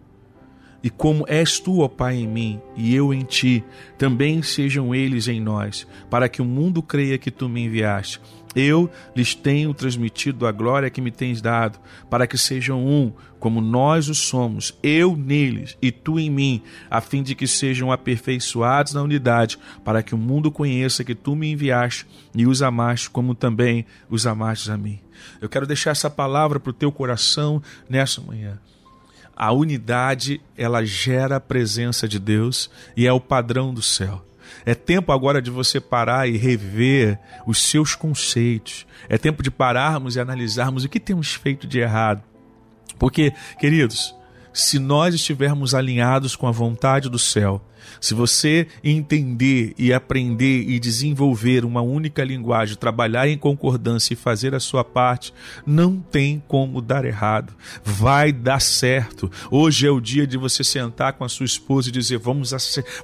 e 0.83 0.89
como 0.89 1.25
és 1.27 1.59
tu, 1.59 1.79
ó 1.79 1.87
Pai, 1.87 2.17
em 2.17 2.27
mim 2.27 2.61
e 2.75 2.95
eu 2.95 3.13
em 3.13 3.23
ti, 3.23 3.63
também 3.97 4.41
sejam 4.41 4.95
eles 4.95 5.27
em 5.27 5.41
nós, 5.41 5.85
para 6.09 6.29
que 6.29 6.41
o 6.41 6.45
mundo 6.45 6.81
creia 6.81 7.17
que 7.17 7.31
tu 7.31 7.49
me 7.49 7.61
enviaste. 7.61 8.21
Eu 8.55 8.89
lhes 9.15 9.35
tenho 9.35 9.73
transmitido 9.73 10.47
a 10.47 10.51
glória 10.51 10.89
que 10.89 11.01
me 11.01 11.11
tens 11.11 11.39
dado, 11.39 11.79
para 12.09 12.25
que 12.25 12.37
sejam 12.37 12.83
um, 12.83 13.13
como 13.39 13.61
nós 13.61 14.09
o 14.09 14.15
somos, 14.15 14.75
eu 14.81 15.15
neles 15.15 15.77
e 15.81 15.91
tu 15.91 16.19
em 16.19 16.31
mim, 16.31 16.61
a 16.89 16.99
fim 16.99 17.21
de 17.21 17.35
que 17.35 17.45
sejam 17.45 17.91
aperfeiçoados 17.91 18.93
na 18.93 19.03
unidade, 19.03 19.59
para 19.83 20.01
que 20.01 20.15
o 20.15 20.17
mundo 20.17 20.51
conheça 20.51 21.03
que 21.03 21.13
tu 21.13 21.35
me 21.35 21.51
enviaste 21.51 22.07
e 22.33 22.47
os 22.47 22.61
amaste, 22.61 23.09
como 23.09 23.35
também 23.35 23.85
os 24.09 24.25
amaste 24.25 24.71
a 24.71 24.77
mim. 24.77 24.99
Eu 25.39 25.49
quero 25.49 25.67
deixar 25.67 25.91
essa 25.91 26.09
palavra 26.09 26.59
para 26.59 26.71
o 26.71 26.73
teu 26.73 26.91
coração 26.91 27.61
nessa 27.87 28.19
manhã. 28.19 28.59
A 29.39 29.53
unidade, 29.53 30.41
ela 30.57 30.83
gera 30.83 31.37
a 31.37 31.39
presença 31.39 32.09
de 32.09 32.19
Deus 32.19 32.69
e 32.97 33.07
é 33.07 33.13
o 33.13 33.21
padrão 33.21 33.73
do 33.73 33.81
céu. 33.81 34.21
É 34.65 34.75
tempo 34.75 35.13
agora 35.13 35.41
de 35.41 35.49
você 35.49 35.79
parar 35.79 36.27
e 36.27 36.35
rever 36.35 37.17
os 37.47 37.63
seus 37.63 37.95
conceitos. 37.95 38.85
É 39.07 39.17
tempo 39.17 39.41
de 39.41 39.49
pararmos 39.49 40.17
e 40.17 40.19
analisarmos 40.19 40.83
o 40.83 40.89
que 40.89 40.99
temos 40.99 41.33
feito 41.35 41.65
de 41.65 41.79
errado. 41.79 42.21
Porque, 42.97 43.31
queridos, 43.57 44.13
se 44.51 44.77
nós 44.77 45.15
estivermos 45.15 45.73
alinhados 45.73 46.35
com 46.35 46.45
a 46.45 46.51
vontade 46.51 47.07
do 47.07 47.17
céu, 47.17 47.61
se 47.99 48.13
você 48.13 48.67
entender 48.83 49.73
e 49.77 49.93
aprender 49.93 50.63
e 50.67 50.79
desenvolver 50.79 51.65
uma 51.65 51.81
única 51.81 52.23
linguagem, 52.23 52.75
trabalhar 52.75 53.27
em 53.27 53.37
concordância 53.37 54.13
e 54.13 54.17
fazer 54.17 54.53
a 54.55 54.59
sua 54.59 54.83
parte, 54.83 55.33
não 55.65 55.97
tem 55.97 56.41
como 56.47 56.81
dar 56.81 57.05
errado. 57.05 57.53
Vai 57.83 58.31
dar 58.31 58.61
certo. 58.61 59.31
Hoje 59.51 59.87
é 59.87 59.91
o 59.91 59.99
dia 59.99 60.25
de 60.25 60.37
você 60.37 60.63
sentar 60.63 61.13
com 61.13 61.23
a 61.23 61.29
sua 61.29 61.45
esposa 61.45 61.89
e 61.89 61.91
dizer: 61.91 62.17
vamos, 62.17 62.53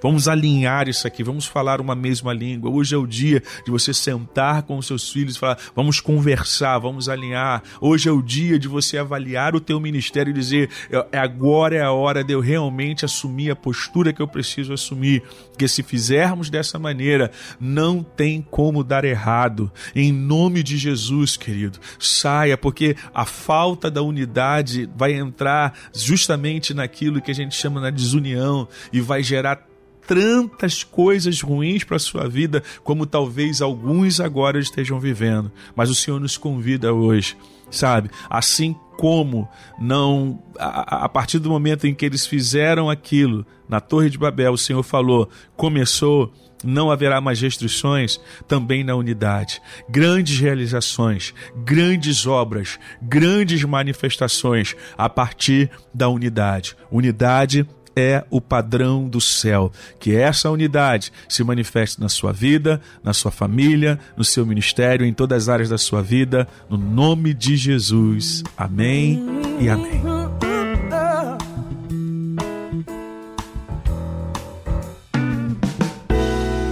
vamos 0.01 0.27
alinhar 0.27 0.87
isso 0.87 1.07
aqui, 1.07 1.23
vamos 1.23 1.45
falar 1.45 1.81
uma 1.81 1.95
mesma 1.95 2.33
língua. 2.33 2.69
Hoje 2.69 2.95
é 2.95 2.97
o 2.97 3.07
dia 3.07 3.41
de 3.63 3.71
você 3.71 3.93
sentar 3.93 4.63
com 4.63 4.77
os 4.77 4.87
seus 4.87 5.11
filhos 5.11 5.35
e 5.35 5.39
falar: 5.39 5.57
vamos 5.75 5.99
conversar, 5.99 6.77
vamos 6.79 7.09
alinhar. 7.09 7.63
Hoje 7.79 8.09
é 8.09 8.11
o 8.11 8.21
dia 8.21 8.59
de 8.59 8.67
você 8.67 8.97
avaliar 8.97 9.55
o 9.55 9.59
teu 9.59 9.79
ministério 9.79 10.31
e 10.31 10.33
dizer: 10.33 10.69
é, 11.11 11.17
agora 11.17 11.75
é 11.75 11.81
a 11.81 11.91
hora 11.91 12.23
de 12.23 12.33
eu 12.33 12.39
realmente 12.39 13.05
assumir 13.05 13.51
a 13.51 13.55
postura 13.55 14.13
que 14.13 14.21
eu 14.21 14.27
preciso 14.27 14.73
assumir 14.75 15.23
que 15.57 15.67
se 15.67 15.81
fizermos 15.81 16.49
dessa 16.49 16.77
maneira, 16.77 17.31
não 17.59 18.03
tem 18.03 18.41
como 18.41 18.83
dar 18.83 19.03
errado. 19.03 19.71
Em 19.95 20.11
nome 20.11 20.61
de 20.61 20.77
Jesus, 20.77 21.35
querido, 21.35 21.79
saia, 21.99 22.57
porque 22.57 22.95
a 23.13 23.25
falta 23.25 23.89
da 23.89 24.01
unidade 24.01 24.89
vai 24.95 25.13
entrar 25.13 25.73
justamente 25.93 26.73
naquilo 26.73 27.21
que 27.21 27.31
a 27.31 27.35
gente 27.35 27.55
chama 27.55 27.81
na 27.81 27.89
desunião 27.89 28.67
e 28.91 29.01
vai 29.01 29.23
gerar 29.23 29.65
tantas 30.07 30.83
coisas 30.83 31.41
ruins 31.41 31.83
para 31.83 31.97
a 31.97 31.99
sua 31.99 32.27
vida, 32.27 32.63
como 32.83 33.05
talvez 33.05 33.61
alguns 33.61 34.19
agora 34.19 34.59
estejam 34.59 34.99
vivendo. 34.99 35.51
Mas 35.75 35.89
o 35.89 35.95
Senhor 35.95 36.19
nos 36.19 36.37
convida 36.37 36.93
hoje, 36.93 37.35
sabe? 37.71 38.09
Assim 38.29 38.75
como 38.97 39.47
não 39.79 40.41
a, 40.57 41.05
a, 41.05 41.09
partir 41.09 41.39
do 41.39 41.49
momento 41.49 41.85
em 41.85 41.93
que 41.93 42.05
eles 42.05 42.25
fizeram 42.25 42.89
aquilo 42.89 43.45
na 43.67 43.79
Torre 43.79 44.09
de 44.09 44.17
Babel, 44.17 44.53
o 44.53 44.57
Senhor 44.57 44.83
falou, 44.83 45.29
começou, 45.55 46.31
não 46.63 46.91
haverá 46.91 47.19
mais 47.19 47.41
restrições 47.41 48.19
também 48.47 48.83
na 48.83 48.95
unidade. 48.95 49.61
Grandes 49.89 50.39
realizações, 50.39 51.33
grandes 51.63 52.25
obras, 52.25 52.79
grandes 53.01 53.63
manifestações 53.63 54.75
a 54.97 55.09
partir 55.09 55.69
da 55.93 56.09
unidade. 56.09 56.75
Unidade 56.91 57.67
é 57.95 58.23
o 58.29 58.41
padrão 58.41 59.07
do 59.07 59.21
céu. 59.21 59.71
Que 59.99 60.15
essa 60.15 60.49
unidade 60.49 61.11
se 61.29 61.43
manifeste 61.43 61.99
na 62.01 62.09
sua 62.09 62.33
vida, 62.33 62.81
na 63.03 63.13
sua 63.13 63.31
família, 63.31 63.99
no 64.17 64.23
seu 64.23 64.45
ministério, 64.45 65.05
em 65.05 65.13
todas 65.13 65.43
as 65.43 65.49
áreas 65.49 65.69
da 65.69 65.77
sua 65.77 66.01
vida, 66.01 66.47
no 66.69 66.77
nome 66.77 67.33
de 67.33 67.55
Jesus. 67.55 68.43
Amém 68.57 69.23
e 69.59 69.69
amém. 69.69 70.01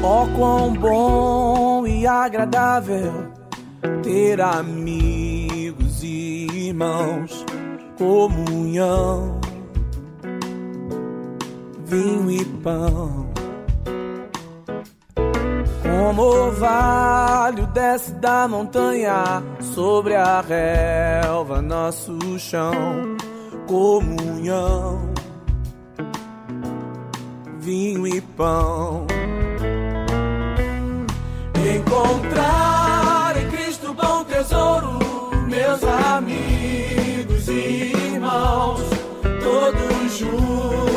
Oh, 0.06 0.28
quão 0.36 0.74
bom 0.74 1.88
e 1.88 2.06
agradável 2.06 3.32
ter 4.04 4.42
amigos 4.42 6.04
e 6.04 6.48
irmãos, 6.52 7.46
comunhão 7.98 9.43
vinho 11.86 12.32
e 12.32 12.46
pão. 12.46 13.28
Como 15.82 16.22
orvalho 16.22 17.68
desce 17.68 18.14
da 18.16 18.48
montanha 18.48 19.44
sobre 19.62 20.16
a 20.16 20.42
relva, 20.42 21.62
nosso 21.62 22.18
chão, 22.40 22.74
comunhão, 23.68 25.14
vinho 27.60 28.08
e 28.08 28.22
pão. 28.22 29.06
Encontrar 31.76 33.38
em 33.38 33.50
Cristo 33.50 33.94
bom 33.94 34.24
tesouro, 34.26 35.00
meus 35.48 35.84
amigos 35.84 37.48
e 37.48 37.94
irmãos, 38.14 38.82
todos 39.42 40.18
juntos 40.18 40.93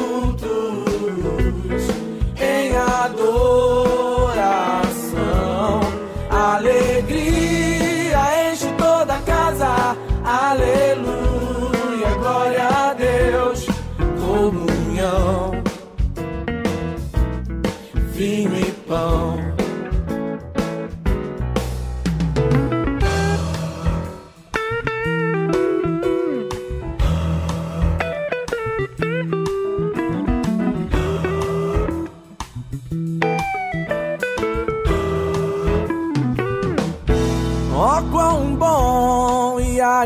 adoração. 3.07 4.91
Alegria 6.31 8.19
enche 8.51 8.67
toda 8.77 9.15
a 9.15 9.21
casa. 9.21 9.97
Aleluia, 10.25 12.11
glória 12.19 12.69
a 12.69 12.95
Deus. 12.95 13.67
Comunhão, 14.21 15.63
vinho 18.13 18.57
e 18.57 18.73
pão. 18.89 19.36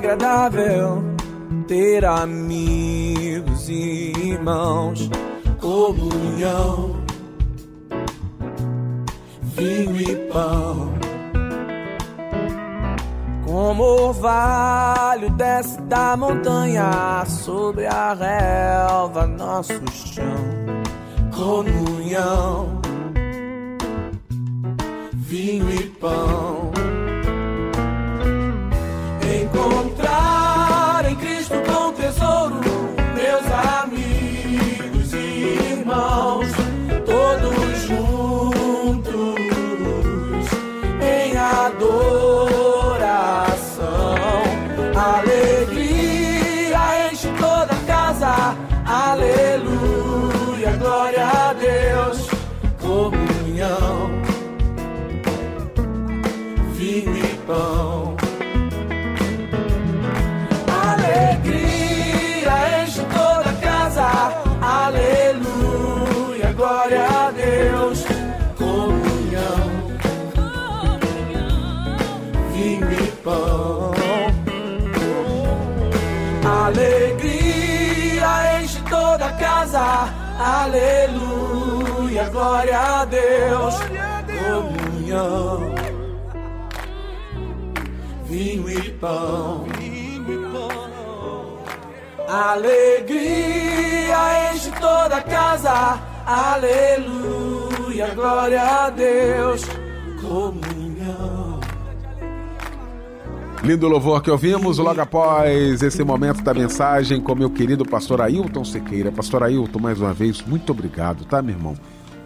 Agradável 0.01 1.03
ter 1.69 2.07
amigos 2.07 3.69
e 3.69 4.13
irmãos, 4.17 5.11
comunhão, 5.61 6.97
vinho 9.43 10.01
e 10.01 10.17
pão. 10.33 10.95
Como 13.45 13.83
orvalho 13.83 15.29
desce 15.33 15.79
da 15.83 16.17
montanha 16.17 17.23
sobre 17.27 17.87
a 17.87 18.15
relva, 18.15 19.27
nosso 19.27 19.83
chão, 19.93 20.25
comunhão, 21.31 22.81
vinho 25.13 25.71
e 25.71 25.87
pão. 25.91 26.40
Aleluia, 80.65 82.25
glória 82.31 82.79
a 82.79 83.05
Deus, 83.05 83.75
comunhão, 84.43 85.75
vinho 88.25 88.69
e 88.69 88.91
pão. 88.93 89.67
Alegria 92.29 93.73
enche 94.55 94.71
toda 94.81 95.17
a 95.17 95.23
casa, 95.23 95.99
aleluia, 96.25 98.15
glória 98.15 98.63
a 98.63 98.91
Deus, 98.91 99.65
comunhão. 100.21 100.80
Lindo 103.63 103.87
louvor 103.87 104.23
que 104.23 104.31
ouvimos 104.31 104.79
logo 104.79 105.03
após 105.03 105.83
esse 105.83 106.03
momento 106.03 106.43
da 106.43 106.55
mensagem 106.55 107.21
com 107.21 107.35
meu 107.35 107.51
querido 107.51 107.85
pastor 107.85 108.23
Ailton 108.23 108.65
Sequeira. 108.65 109.13
Pastor 109.13 109.43
Ailton, 109.43 109.79
mais 109.79 110.01
uma 110.01 110.15
vez, 110.15 110.41
muito 110.43 110.73
obrigado, 110.73 111.27
tá, 111.27 111.43
meu 111.43 111.55
irmão? 111.55 111.75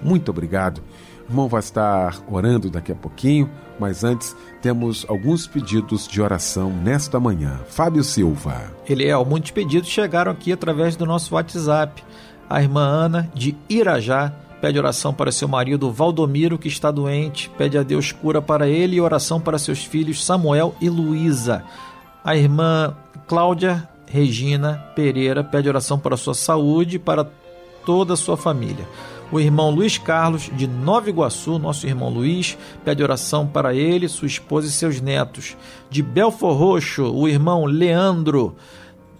Muito 0.01 0.30
obrigado. 0.30 0.80
O 1.28 1.32
irmão 1.32 1.49
vai 1.49 1.59
estar 1.59 2.16
orando 2.30 2.70
daqui 2.70 2.93
a 2.93 2.95
pouquinho, 2.95 3.51
mas 3.80 4.05
antes 4.05 4.37
temos 4.62 5.05
alguns 5.09 5.47
pedidos 5.47 6.07
de 6.07 6.22
oração 6.22 6.70
nesta 6.70 7.18
manhã. 7.18 7.59
Fábio 7.66 8.05
Silva. 8.05 8.72
Eliel, 8.89 9.24
muitos 9.24 9.51
pedidos 9.51 9.89
chegaram 9.89 10.30
aqui 10.30 10.53
através 10.53 10.95
do 10.95 11.05
nosso 11.05 11.35
WhatsApp. 11.35 12.05
A 12.49 12.62
irmã 12.62 12.82
Ana, 12.82 13.28
de 13.35 13.57
Irajá, 13.68 14.32
pede 14.64 14.78
oração 14.78 15.12
para 15.12 15.30
seu 15.30 15.46
marido 15.46 15.92
Valdomiro, 15.92 16.56
que 16.56 16.68
está 16.68 16.90
doente, 16.90 17.50
pede 17.50 17.76
a 17.76 17.82
Deus 17.82 18.12
cura 18.12 18.40
para 18.40 18.66
ele 18.66 18.96
e 18.96 19.00
oração 19.00 19.38
para 19.38 19.58
seus 19.58 19.84
filhos 19.84 20.24
Samuel 20.24 20.74
e 20.80 20.88
Luísa. 20.88 21.62
A 22.24 22.34
irmã 22.34 22.96
Cláudia 23.26 23.86
Regina 24.06 24.82
Pereira 24.96 25.44
pede 25.44 25.68
oração 25.68 25.98
para 25.98 26.16
sua 26.16 26.32
saúde 26.32 26.96
e 26.96 26.98
para 26.98 27.30
toda 27.84 28.14
a 28.14 28.16
sua 28.16 28.38
família. 28.38 28.88
O 29.30 29.38
irmão 29.38 29.68
Luiz 29.68 29.98
Carlos, 29.98 30.48
de 30.54 30.66
Nova 30.66 31.10
Iguaçu, 31.10 31.58
nosso 31.58 31.86
irmão 31.86 32.08
Luiz, 32.08 32.56
pede 32.82 33.02
oração 33.02 33.46
para 33.46 33.74
ele, 33.74 34.08
sua 34.08 34.28
esposa 34.28 34.66
e 34.66 34.70
seus 34.70 34.98
netos. 34.98 35.58
De 35.90 36.02
Belfor 36.02 36.56
Roxo, 36.56 37.12
o 37.12 37.28
irmão 37.28 37.66
Leandro 37.66 38.56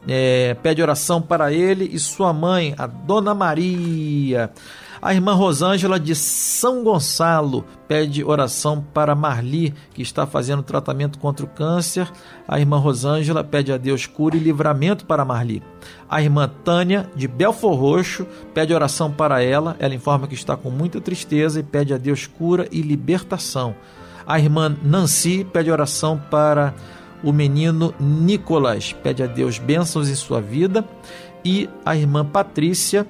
é, 0.09 0.55
pede 0.63 0.81
oração 0.81 1.21
para 1.21 1.53
ele 1.53 1.87
e 1.93 1.99
sua 1.99 2.33
mãe, 2.33 2.75
a 2.79 2.87
Dona 2.87 3.35
Maria. 3.35 4.51
A 5.05 5.13
irmã 5.13 5.35
Rosângela 5.35 6.01
de 6.01 6.15
São 6.15 6.83
Gonçalo 6.83 7.63
pede 7.87 8.25
oração 8.25 8.83
para 8.95 9.15
Marli, 9.15 9.75
que 9.93 10.01
está 10.01 10.27
fazendo 10.27 10.63
tratamento 10.63 11.19
contra 11.19 11.45
o 11.45 11.49
câncer. 11.49 12.11
A 12.49 12.59
irmã 12.59 12.79
Rosângela 12.79 13.45
pede 13.45 13.71
a 13.71 13.77
Deus 13.77 14.07
cura 14.07 14.35
e 14.35 14.41
livramento 14.41 15.05
para 15.05 15.23
Marli. 15.23 15.63
A 16.09 16.23
irmã 16.23 16.51
Tânia, 16.65 17.11
de 17.15 17.29
Belfor 17.29 17.75
Roxo, 17.75 18.27
pede 18.55 18.73
oração 18.73 19.13
para 19.13 19.43
ela. 19.43 19.77
Ela 19.79 19.95
informa 19.95 20.27
que 20.27 20.33
está 20.33 20.57
com 20.57 20.71
muita 20.71 21.03
tristeza 21.03 21.61
e 21.61 21.63
pede 21.63 21.93
a 21.93 21.99
Deus 21.99 22.27
cura 22.27 22.67
e 22.73 22.81
libertação. 22.81 23.77
A 24.27 24.39
irmã 24.39 24.75
Nancy 24.83 25.45
pede 25.45 25.71
oração 25.71 26.19
para 26.31 26.73
o 27.23 27.31
menino 27.31 27.95
Nicolas, 28.01 28.95
pede 28.95 29.23
a 29.23 29.27
Deus 29.27 29.59
bênçãos 29.59 30.09
em 30.09 30.15
sua 30.15 30.41
vida. 30.41 30.83
E 31.45 31.69
a 31.85 31.95
irmã 31.95 32.25
Patrícia 32.25 33.07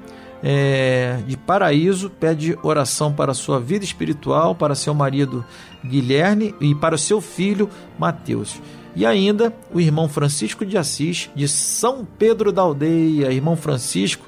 é, 0.47 1.23
de 1.27 1.39
Paraíso 1.39 2.11
pede 2.11 2.55
oração 2.63 3.11
para 3.11 3.33
sua 3.33 3.59
vida 3.59 3.83
espiritual, 3.83 4.55
para 4.55 4.75
seu 4.75 4.93
marido 4.93 5.43
Guilherme 5.83 6.55
e 6.61 6.75
para 6.75 6.95
o 6.95 6.99
seu 6.99 7.23
filho 7.23 7.71
Mateus. 7.99 8.61
E 8.95 9.07
ainda 9.07 9.55
o 9.73 9.81
irmão 9.81 10.07
Francisco 10.07 10.67
de 10.67 10.77
Assis, 10.77 11.31
de 11.35 11.49
São 11.49 12.07
Pedro 12.19 12.53
da 12.53 12.61
Aldeia. 12.61 13.33
Irmão 13.33 13.57
Francisco 13.57 14.27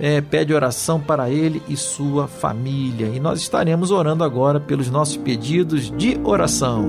é, 0.00 0.22
pede 0.22 0.54
oração 0.54 0.98
para 0.98 1.28
ele 1.28 1.62
e 1.68 1.76
sua 1.76 2.26
família. 2.26 3.08
E 3.08 3.20
nós 3.20 3.38
estaremos 3.38 3.90
orando 3.90 4.24
agora 4.24 4.58
pelos 4.58 4.88
nossos 4.88 5.18
pedidos 5.18 5.92
de 5.98 6.18
oração. 6.24 6.88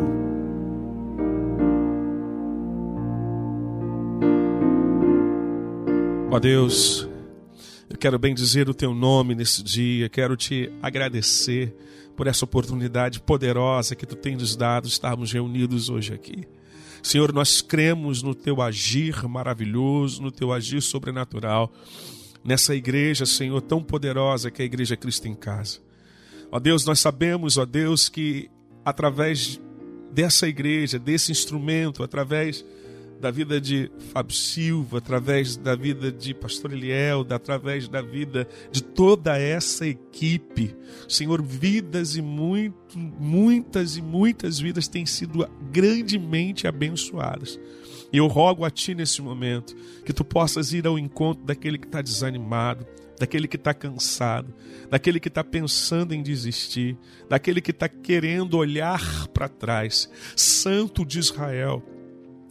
Ó 6.32 6.40
Deus, 6.40 7.04
eu 7.04 7.09
quero 8.00 8.18
bem 8.18 8.34
dizer 8.34 8.70
o 8.70 8.74
teu 8.74 8.94
nome 8.94 9.36
nesse 9.36 9.62
dia, 9.62 10.08
quero 10.08 10.38
te 10.38 10.72
agradecer 10.82 11.76
por 12.16 12.28
essa 12.28 12.46
oportunidade 12.46 13.20
poderosa 13.20 13.94
que 13.94 14.06
tu 14.06 14.16
tens 14.16 14.56
dado 14.56 14.88
estarmos 14.88 15.34
reunidos 15.34 15.90
hoje 15.90 16.14
aqui. 16.14 16.48
Senhor, 17.04 17.34
nós 17.34 17.62
cremos 17.62 18.24
no 18.24 18.34
teu 18.34 18.62
agir 18.62 19.28
maravilhoso, 19.28 20.22
no 20.22 20.32
teu 20.32 20.54
agir 20.54 20.82
sobrenatural, 20.82 21.74
nessa 22.42 22.74
igreja, 22.74 23.26
Senhor, 23.26 23.62
tão 23.62 23.84
poderosa 23.84 24.50
que 24.50 24.62
é 24.62 24.64
a 24.64 24.66
Igreja 24.66 24.96
Cristo 24.96 25.28
em 25.28 25.36
Casa. 25.36 25.80
Ó 26.50 26.58
Deus, 26.58 26.86
nós 26.86 27.02
sabemos, 27.02 27.58
ó 27.58 27.66
Deus, 27.66 28.08
que 28.08 28.50
através 28.86 29.60
dessa 30.12 30.48
igreja, 30.48 30.98
desse 30.98 31.34
instrumento, 31.34 32.02
através 32.02 32.66
da 33.20 33.30
vida 33.30 33.60
de 33.60 33.92
Fábio 34.14 34.36
Silva, 34.36 35.00
através 35.00 35.58
da 35.58 35.76
vida 35.76 36.12
de 36.12 36.34
Pastor 36.34 36.72
Eliel, 36.72 37.26
através 37.30 37.88
da 37.88 38.02
vida 38.02 38.48
de 38.72 38.82
toda 38.82 39.38
essa 39.38 39.86
equipe. 39.86 40.76
Senhor, 41.08 41.42
vidas 41.42 42.16
e 42.16 42.22
muito, 42.22 42.98
muitas 42.98 43.98
e 43.98 44.02
muitas 44.02 44.60
vidas 44.60 44.88
têm 44.88 45.06
sido 45.06 45.48
grandemente 45.72 46.68
abençoadas. 46.68 47.60
E 48.12 48.18
eu 48.18 48.28
rogo 48.28 48.64
a 48.66 48.72
Ti 48.72 48.96
nesse 48.96 49.22
momento 49.22 49.76
que 50.06 50.14
Tu 50.14 50.24
possas 50.24 50.72
ir 50.74 50.88
ao 50.88 50.98
encontro 50.98 51.44
daquele 51.46 51.78
que 51.78 51.86
está 51.86 52.02
desanimado, 52.02 52.88
daquele 53.20 53.48
que 53.48 53.58
está 53.58 53.74
cansado, 53.74 54.54
daquele 54.90 55.20
que 55.20 55.28
está 55.28 55.44
pensando 55.44 56.14
em 56.14 56.24
desistir, 56.24 56.98
daquele 57.28 57.60
que 57.60 57.72
está 57.72 57.90
querendo 57.90 58.58
olhar 58.58 59.28
para 59.28 59.50
trás. 59.50 60.10
Santo 60.36 61.06
de 61.06 61.20
Israel, 61.20 61.84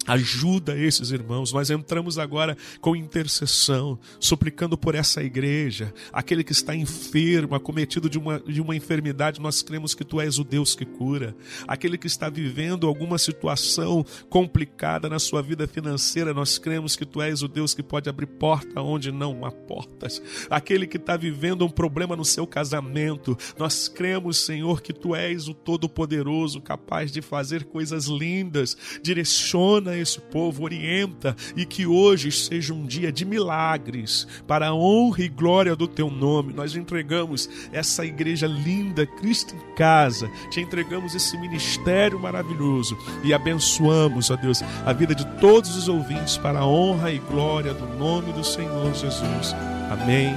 Ajuda 0.09 0.77
esses 0.77 1.11
irmãos. 1.11 1.53
Nós 1.53 1.69
entramos 1.69 2.19
agora 2.19 2.57
com 2.81 2.97
intercessão, 2.97 3.99
suplicando 4.19 4.77
por 4.79 4.95
essa 4.95 5.23
igreja, 5.23 5.93
aquele 6.11 6.43
que 6.43 6.53
está 6.53 6.75
enfermo, 6.75 7.55
acometido 7.55 8.09
de 8.09 8.19
uma, 8.19 8.41
de 8.41 8.61
uma 8.61 8.75
enfermidade, 8.75 9.41
nós 9.41 9.61
cremos 9.61 9.95
que 9.95 10.05
tu 10.05 10.19
és 10.19 10.39
o 10.39 10.45
Deus 10.45 10.75
que 10.75 10.87
cura. 10.87 11.37
Aquele 11.67 11.99
que 11.99 12.07
está 12.07 12.31
vivendo 12.31 12.87
alguma 12.87 13.19
situação 13.19 14.05
complicada 14.31 15.11
na 15.11 15.19
sua 15.19 15.43
vida 15.43 15.69
financeira, 15.69 16.33
nós 16.33 16.57
cremos 16.57 16.97
que 16.97 17.05
tu 17.05 17.21
és 17.21 17.43
o 17.43 17.49
Deus 17.49 17.75
que 17.75 17.83
pode 17.83 18.09
abrir 18.09 18.27
porta 18.27 18.81
onde 18.81 19.13
não 19.13 19.45
há 19.45 19.53
portas. 19.53 20.23
Aquele 20.49 20.87
que 20.87 20.97
está 20.97 21.17
vivendo 21.17 21.67
um 21.67 21.71
problema 21.71 22.17
no 22.17 22.25
seu 22.25 22.47
casamento, 22.47 23.37
nós 23.59 23.89
cremos, 23.89 24.39
Senhor, 24.39 24.81
que 24.81 24.93
tu 24.93 25.15
és 25.15 25.49
o 25.49 25.55
Todo-Poderoso, 25.55 26.63
capaz 26.63 27.13
de 27.13 27.21
fazer 27.21 27.65
coisas 27.65 28.07
lindas. 28.07 28.77
Direciona 29.03 29.98
esse 30.01 30.21
povo, 30.21 30.65
orienta 30.65 31.37
e 31.57 31.65
que 31.65 31.87
hoje 31.87 32.31
seja 32.31 32.73
um 32.75 32.87
dia 32.87 33.11
de 33.11 33.25
milagres 33.25 34.27
para 34.47 34.69
a 34.69 34.75
honra 34.75 35.23
e 35.23 35.29
glória 35.29 35.75
do 35.77 35.87
teu 35.87 36.11
nome. 36.11 36.53
Nós 36.53 36.75
entregamos 36.75 37.49
essa 37.73 38.05
igreja 38.05 38.47
linda, 38.47 39.07
Cristo 39.07 39.55
em 39.55 39.75
casa, 39.75 40.31
te 40.51 40.61
entregamos 40.61 41.15
esse 41.15 41.37
ministério 41.39 42.19
maravilhoso 42.19 42.97
e 43.23 43.33
abençoamos, 43.33 44.31
ó 44.31 44.37
Deus, 44.37 44.63
a 44.85 44.93
vida 44.93 45.15
de 45.15 45.27
todos 45.39 45.77
os 45.77 45.89
ouvintes 45.89 46.37
para 46.37 46.61
a 46.61 46.67
honra 46.67 47.13
e 47.13 47.19
glória 47.19 47.75
do 47.75 47.87
nome 47.97 48.33
do 48.33 48.45
Senhor 48.45 48.93
Jesus. 48.95 49.55
Amém. 49.91 50.35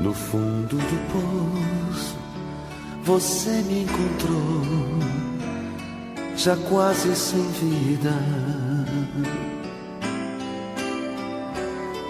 No 0.00 0.12
fundo 0.12 0.76
do 0.76 0.98
poço, 1.12 2.16
você 3.04 3.50
me 3.62 3.82
encontrou, 3.82 4.98
já 6.42 6.56
quase 6.56 7.14
sem 7.14 7.46
vida. 7.52 8.10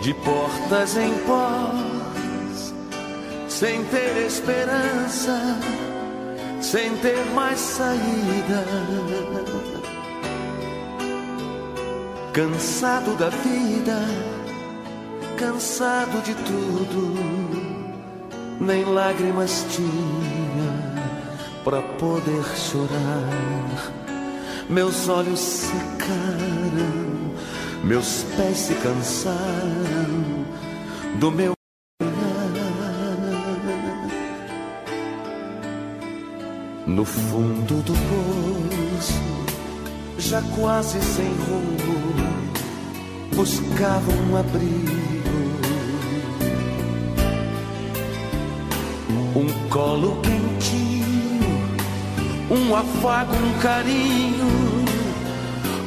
De 0.00 0.14
portas 0.14 0.96
em 0.96 1.12
portas, 1.26 2.74
sem 3.46 3.84
ter 3.84 4.26
esperança, 4.26 5.38
sem 6.62 6.96
ter 6.96 7.22
mais 7.34 7.60
saída. 7.60 8.64
Cansado 12.32 13.14
da 13.18 13.28
vida, 13.28 14.00
cansado 15.36 16.22
de 16.22 16.34
tudo 16.36 17.82
nem 18.58 18.82
lágrimas 18.86 19.66
tinha 19.68 21.02
para 21.64 21.82
poder 21.82 22.44
chorar. 22.56 24.01
Meus 24.72 25.06
olhos 25.06 25.38
secaram, 25.38 27.34
meus 27.84 28.24
pés 28.34 28.56
se 28.56 28.74
cansaram 28.76 30.46
do 31.20 31.30
meu 31.30 31.52
No 36.86 37.04
fundo 37.04 37.82
do 37.82 37.92
poço, 37.92 39.12
já 40.18 40.40
quase 40.56 41.02
sem 41.02 41.26
rumo, 41.26 42.16
buscava 43.36 44.10
um 44.10 44.38
abrigo. 44.38 45.02
Um 49.36 49.68
colo 49.68 50.18
quentinho, 50.22 50.81
um 52.52 52.76
afago, 52.76 53.34
um 53.34 53.58
carinho, 53.60 54.84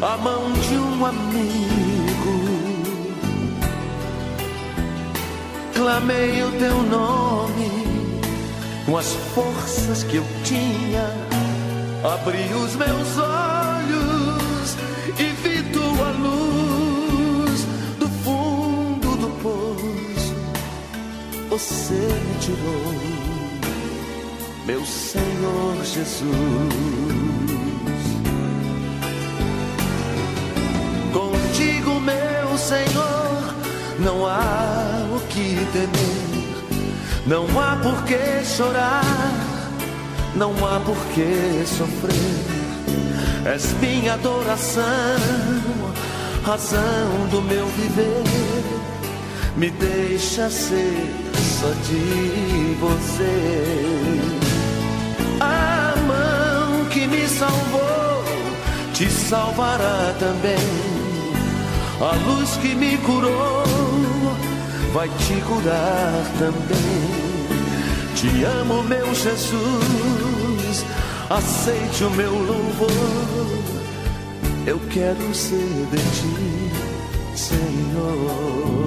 a 0.02 0.18
mão 0.18 0.52
de 0.54 0.76
um 0.76 1.06
amigo. 1.06 2.56
Clamei 5.76 6.44
o 6.44 6.52
teu 6.54 6.82
nome 6.82 7.70
com 8.86 8.98
as 8.98 9.14
forças 9.36 10.04
que 10.04 10.16
eu 10.16 10.26
tinha, 10.44 11.08
abri 12.04 12.52
os 12.56 12.76
meus 12.76 13.18
olhos 13.20 14.76
e 15.20 15.24
vi 15.44 15.62
tua 15.72 16.10
luz 16.12 17.66
do 18.00 18.10
fundo 18.24 19.16
do 19.18 19.30
poço. 19.44 20.36
Você 21.50 21.94
me 21.94 22.40
tirou 22.40 23.35
meu 24.66 24.84
Senhor 24.84 25.76
Jesus. 25.84 26.26
Contigo, 31.14 32.00
meu 32.00 32.58
Senhor, 32.58 33.56
não 34.00 34.26
há 34.26 35.08
o 35.16 35.20
que 35.28 35.56
temer, 35.72 36.84
não 37.28 37.46
há 37.60 37.76
por 37.78 38.04
que 38.06 38.44
chorar, 38.44 39.04
não 40.36 40.52
há 40.66 40.80
por 40.80 40.98
que 41.14 41.64
sofrer. 41.66 42.56
És 43.46 43.72
minha 43.80 44.16
adoração, 44.16 44.84
razão 46.44 47.28
do 47.30 47.42
meu 47.44 47.68
viver. 47.68 48.24
Me 49.56 49.70
deixa 49.70 50.50
ser 50.50 51.14
só 51.62 51.70
de 51.88 52.76
você 52.80 54.35
me 57.08 57.28
salvou, 57.28 58.24
te 58.94 59.10
salvará 59.10 60.14
também. 60.20 61.06
A 62.02 62.16
luz 62.28 62.58
que 62.58 62.76
me 62.76 62.98
curou, 63.00 63.64
vai 64.94 65.10
te 65.10 65.42
curar 65.42 66.26
também. 66.38 67.26
Te 68.16 68.44
amo, 68.44 68.84
meu 68.84 69.14
Jesus, 69.14 70.86
aceite 71.30 72.04
o 72.04 72.10
meu 72.12 72.32
louvor. 72.32 72.90
Eu 74.66 74.80
quero 74.90 75.34
ser 75.34 75.88
de 75.92 75.98
ti, 75.98 76.72
Senhor. 77.36 78.85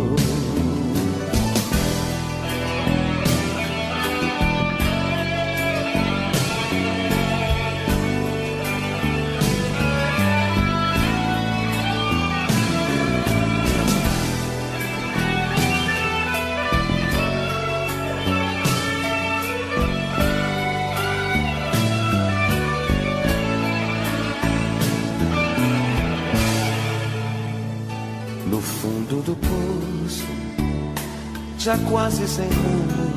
Já 31.68 31.76
quase 31.90 32.26
sem 32.26 32.48
rumo, 32.48 33.12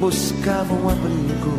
buscava 0.00 0.74
um 0.74 0.88
abrigo. 0.88 1.52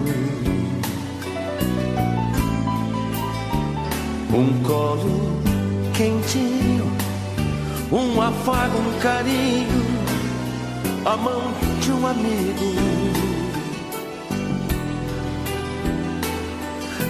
Um 4.34 4.64
colo 4.64 5.42
quentinho, 5.96 6.92
um 7.90 8.22
afago, 8.22 8.80
um 8.80 9.00
carinho, 9.00 9.86
a 11.06 11.16
mão 11.16 11.42
de 11.80 11.92
um 11.94 12.06
amigo. 12.06 12.76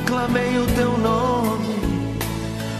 Clamei 0.05 0.55
o 0.55 0.67
teu 0.75 0.95
nome 0.99 1.79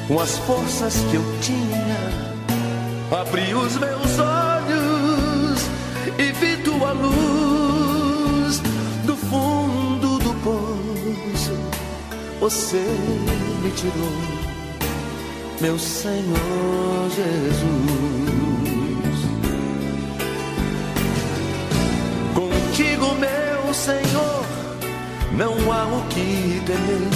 com 0.07 0.19
as 0.19 0.37
forças 0.37 0.93
que 1.09 1.15
eu 1.15 1.23
tinha, 1.41 3.19
abri 3.19 3.55
os 3.55 3.77
meus 3.77 4.19
olhos 4.19 4.48
e 6.19 6.31
vi 6.33 6.57
tua 6.57 6.91
luz 6.91 8.59
do 9.05 9.15
fundo 9.15 10.19
do 10.19 10.33
poço. 10.43 11.57
Você 12.41 12.83
me 13.63 13.71
tirou, 13.71 14.11
meu 15.61 15.79
Senhor 15.79 17.09
Jesus. 17.15 17.69
Contigo, 22.35 23.15
meu 23.15 23.73
Senhor, 23.73 24.45
não 25.31 25.71
há 25.71 25.85
o 25.85 26.01
que 26.09 26.61
temer, 26.65 27.07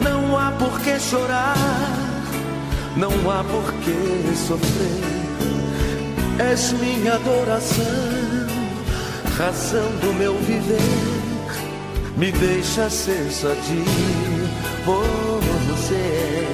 não 0.00 0.36
há 0.36 0.50
por 0.52 0.80
que 0.80 0.98
chorar, 0.98 1.56
não 2.96 3.30
há 3.30 3.44
por 3.44 3.72
que 3.74 4.36
sofrer 4.36 5.23
És 6.38 6.72
minha 6.72 7.14
adoração, 7.14 7.84
razão 9.38 9.88
do 10.00 10.12
meu 10.14 10.34
viver. 10.38 10.80
Me 12.16 12.32
deixa 12.32 12.90
ser 12.90 13.30
só 13.30 13.48
de 13.48 13.84
você. 14.84 16.46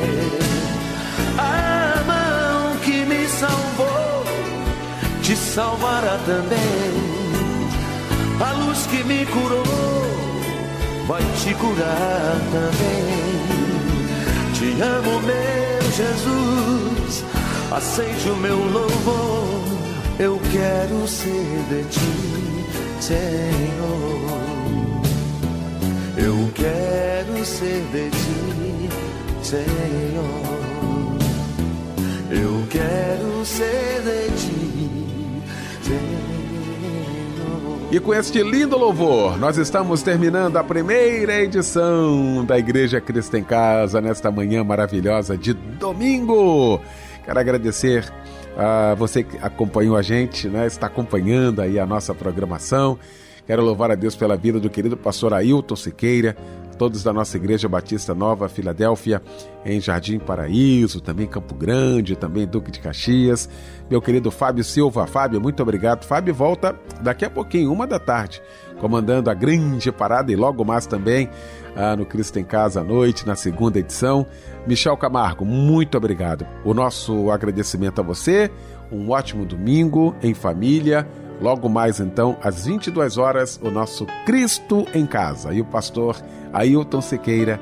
A 1.38 2.02
mão 2.06 2.76
que 2.78 3.04
me 3.04 3.26
salvou 3.26 4.24
te 5.22 5.34
salvará 5.36 6.18
também. 6.26 7.20
A 8.40 8.52
luz 8.52 8.86
que 8.86 9.02
me 9.04 9.24
curou 9.26 9.64
vai 11.06 11.22
te 11.42 11.54
curar 11.54 12.38
também. 12.52 13.20
Te 14.54 14.82
amo, 14.82 15.20
meu 15.22 15.90
Jesus 15.92 17.24
aceite 17.72 18.28
o 18.28 18.36
meu 18.36 18.56
louvor. 18.56 19.60
Eu 20.18 20.38
quero 20.52 21.06
ser 21.06 21.64
de 21.68 21.84
ti, 21.88 23.00
Senhor. 23.00 24.30
Eu 26.16 26.50
quero 26.54 27.44
ser 27.44 27.82
de 27.92 28.10
ti, 28.10 28.88
Senhor. 29.42 30.60
Eu 32.30 32.66
quero 32.68 33.44
ser 33.44 34.02
de 34.02 34.36
ti, 34.36 35.42
Senhor. 35.82 36.20
E 37.90 37.98
com 37.98 38.14
este 38.14 38.42
lindo 38.42 38.76
louvor, 38.76 39.38
nós 39.38 39.56
estamos 39.56 40.02
terminando 40.02 40.56
a 40.56 40.62
primeira 40.62 41.40
edição 41.40 42.44
da 42.44 42.58
Igreja 42.58 43.00
Cristo 43.00 43.36
em 43.36 43.42
Casa 43.42 44.00
nesta 44.00 44.30
manhã 44.30 44.62
maravilhosa 44.62 45.36
de 45.36 45.54
domingo. 45.54 46.80
Quero 47.24 47.38
agradecer 47.38 48.10
a 48.56 48.94
você 48.94 49.22
que 49.22 49.36
acompanhou 49.38 49.96
a 49.96 50.02
gente, 50.02 50.48
né? 50.48 50.66
Está 50.66 50.86
acompanhando 50.86 51.60
aí 51.60 51.78
a 51.78 51.86
nossa 51.86 52.14
programação. 52.14 52.98
Quero 53.46 53.62
louvar 53.62 53.90
a 53.90 53.94
Deus 53.94 54.14
pela 54.14 54.36
vida 54.36 54.60
do 54.60 54.70
querido 54.70 54.96
pastor 54.96 55.34
Ailton 55.34 55.74
Siqueira, 55.76 56.36
todos 56.80 57.02
da 57.02 57.12
nossa 57.12 57.36
Igreja 57.36 57.68
Batista 57.68 58.14
Nova 58.14 58.48
Filadélfia, 58.48 59.20
em 59.66 59.78
Jardim 59.78 60.18
Paraíso, 60.18 60.98
também 60.98 61.26
Campo 61.26 61.54
Grande, 61.54 62.16
também 62.16 62.46
Duque 62.46 62.70
de 62.70 62.80
Caxias. 62.80 63.50
Meu 63.90 64.00
querido 64.00 64.30
Fábio 64.30 64.64
Silva. 64.64 65.06
Fábio, 65.06 65.42
muito 65.42 65.62
obrigado. 65.62 66.06
Fábio 66.06 66.34
volta 66.34 66.74
daqui 67.02 67.22
a 67.22 67.28
pouquinho, 67.28 67.70
uma 67.70 67.86
da 67.86 67.98
tarde, 67.98 68.40
comandando 68.78 69.28
a 69.28 69.34
grande 69.34 69.92
parada 69.92 70.32
e 70.32 70.36
logo 70.36 70.64
mais 70.64 70.86
também 70.86 71.28
ah, 71.76 71.94
no 71.94 72.06
Cristo 72.06 72.38
em 72.38 72.44
Casa 72.44 72.80
à 72.80 72.82
noite, 72.82 73.26
na 73.26 73.36
segunda 73.36 73.78
edição. 73.78 74.26
Michel 74.66 74.96
Camargo, 74.96 75.44
muito 75.44 75.98
obrigado. 75.98 76.46
O 76.64 76.72
nosso 76.72 77.30
agradecimento 77.30 78.00
a 78.00 78.02
você. 78.02 78.50
Um 78.90 79.10
ótimo 79.10 79.44
domingo 79.44 80.16
em 80.22 80.32
família. 80.32 81.06
Logo 81.40 81.68
mais 81.68 82.00
então, 82.00 82.36
às 82.42 82.66
22 82.66 83.16
horas, 83.16 83.58
o 83.62 83.70
nosso 83.70 84.06
Cristo 84.26 84.86
em 84.94 85.06
Casa. 85.06 85.54
E 85.54 85.60
o 85.60 85.64
pastor 85.64 86.16
Ailton 86.52 87.00
Sequeira 87.00 87.58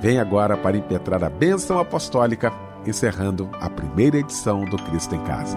vem 0.00 0.18
agora 0.18 0.56
para 0.56 0.76
impetrar 0.76 1.22
a 1.22 1.30
bênção 1.30 1.78
apostólica, 1.78 2.52
encerrando 2.84 3.48
a 3.60 3.70
primeira 3.70 4.18
edição 4.18 4.64
do 4.64 4.76
Cristo 4.76 5.14
em 5.14 5.22
Casa. 5.22 5.56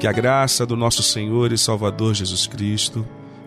Que 0.00 0.08
a 0.08 0.12
graça 0.12 0.66
do 0.66 0.76
nosso 0.76 1.02
Senhor 1.02 1.52
e 1.52 1.58
Salvador 1.58 2.14
Jesus 2.14 2.48
Cristo, 2.48 3.06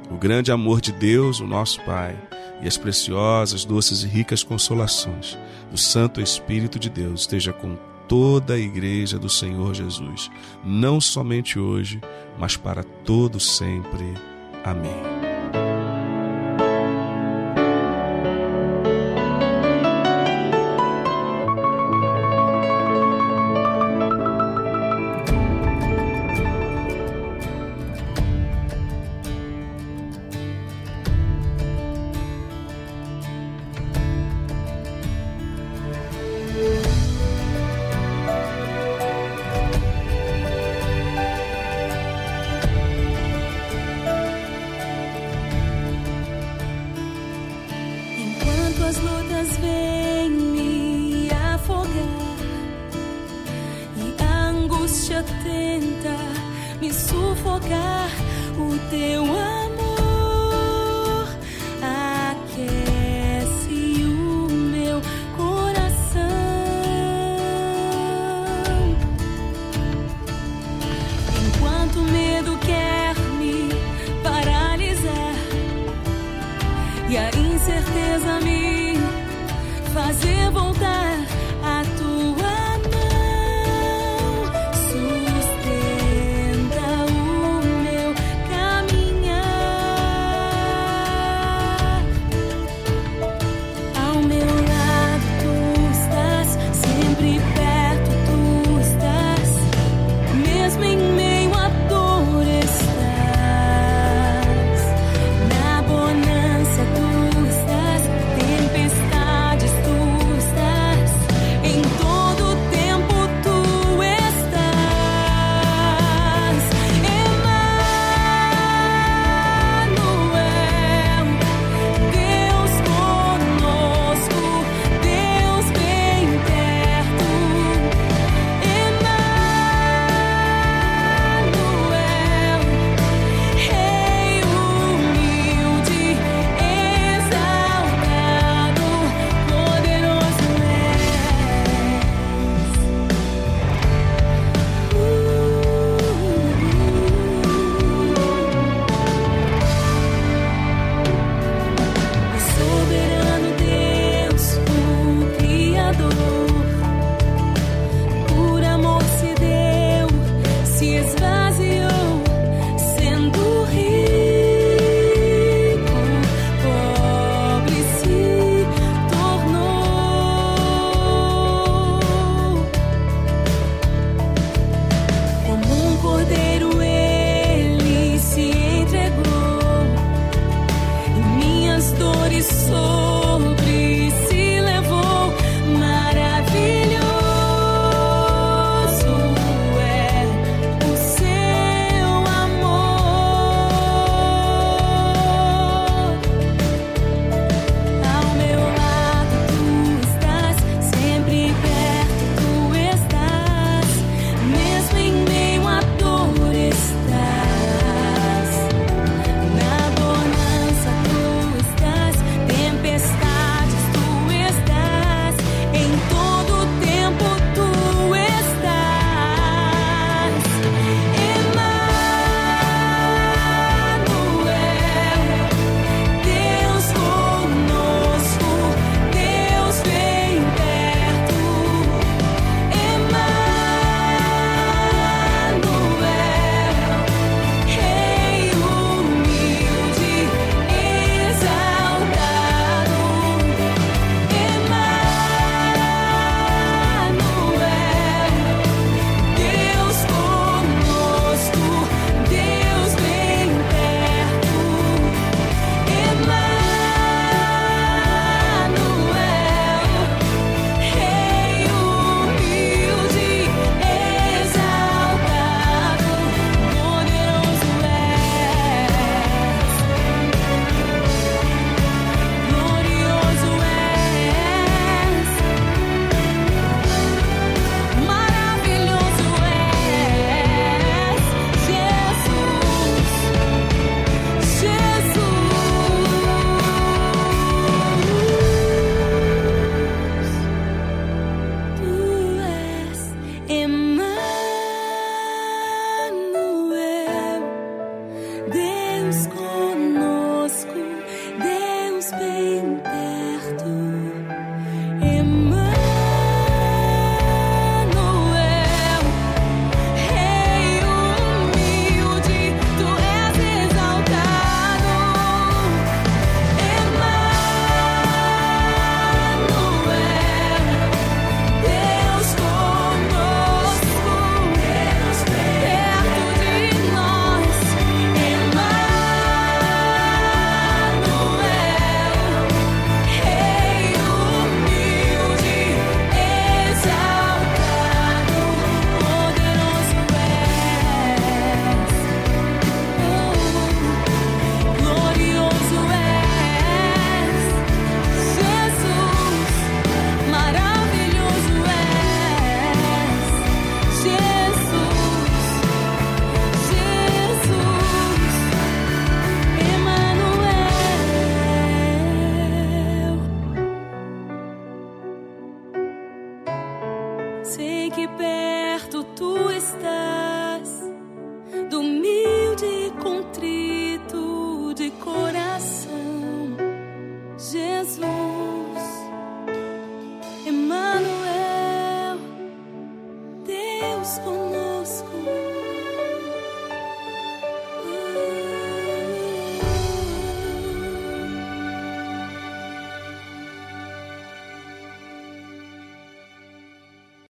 o 0.10 0.16
grande 0.16 0.52
amor 0.52 0.80
de 0.80 0.94
Deus, 0.94 1.42
o 1.42 1.48
nosso 1.48 1.82
Pai, 1.82 2.16
e 2.62 2.68
as 2.68 2.78
preciosas, 2.78 3.66
doces 3.66 4.04
e 4.04 4.08
ricas 4.08 4.42
consolações 4.42 5.38
do 5.70 5.78
Santo 5.78 6.22
Espírito 6.22 6.80
de 6.80 6.90
Deus 6.90 7.22
esteja 7.22 7.52
com 7.52 7.76
toda 8.14 8.54
a 8.54 8.60
igreja 8.60 9.18
do 9.18 9.28
Senhor 9.28 9.74
Jesus, 9.74 10.30
não 10.64 11.02
somente 11.02 11.58
hoje, 11.58 12.00
mas 12.38 12.56
para 12.56 12.84
todo 12.84 13.40
sempre. 13.40 14.14
Amém. 14.64 15.33
Enquanto 71.94 72.10
o 72.10 72.12
medo 72.12 72.58
quer 72.58 72.84
me 72.88 72.93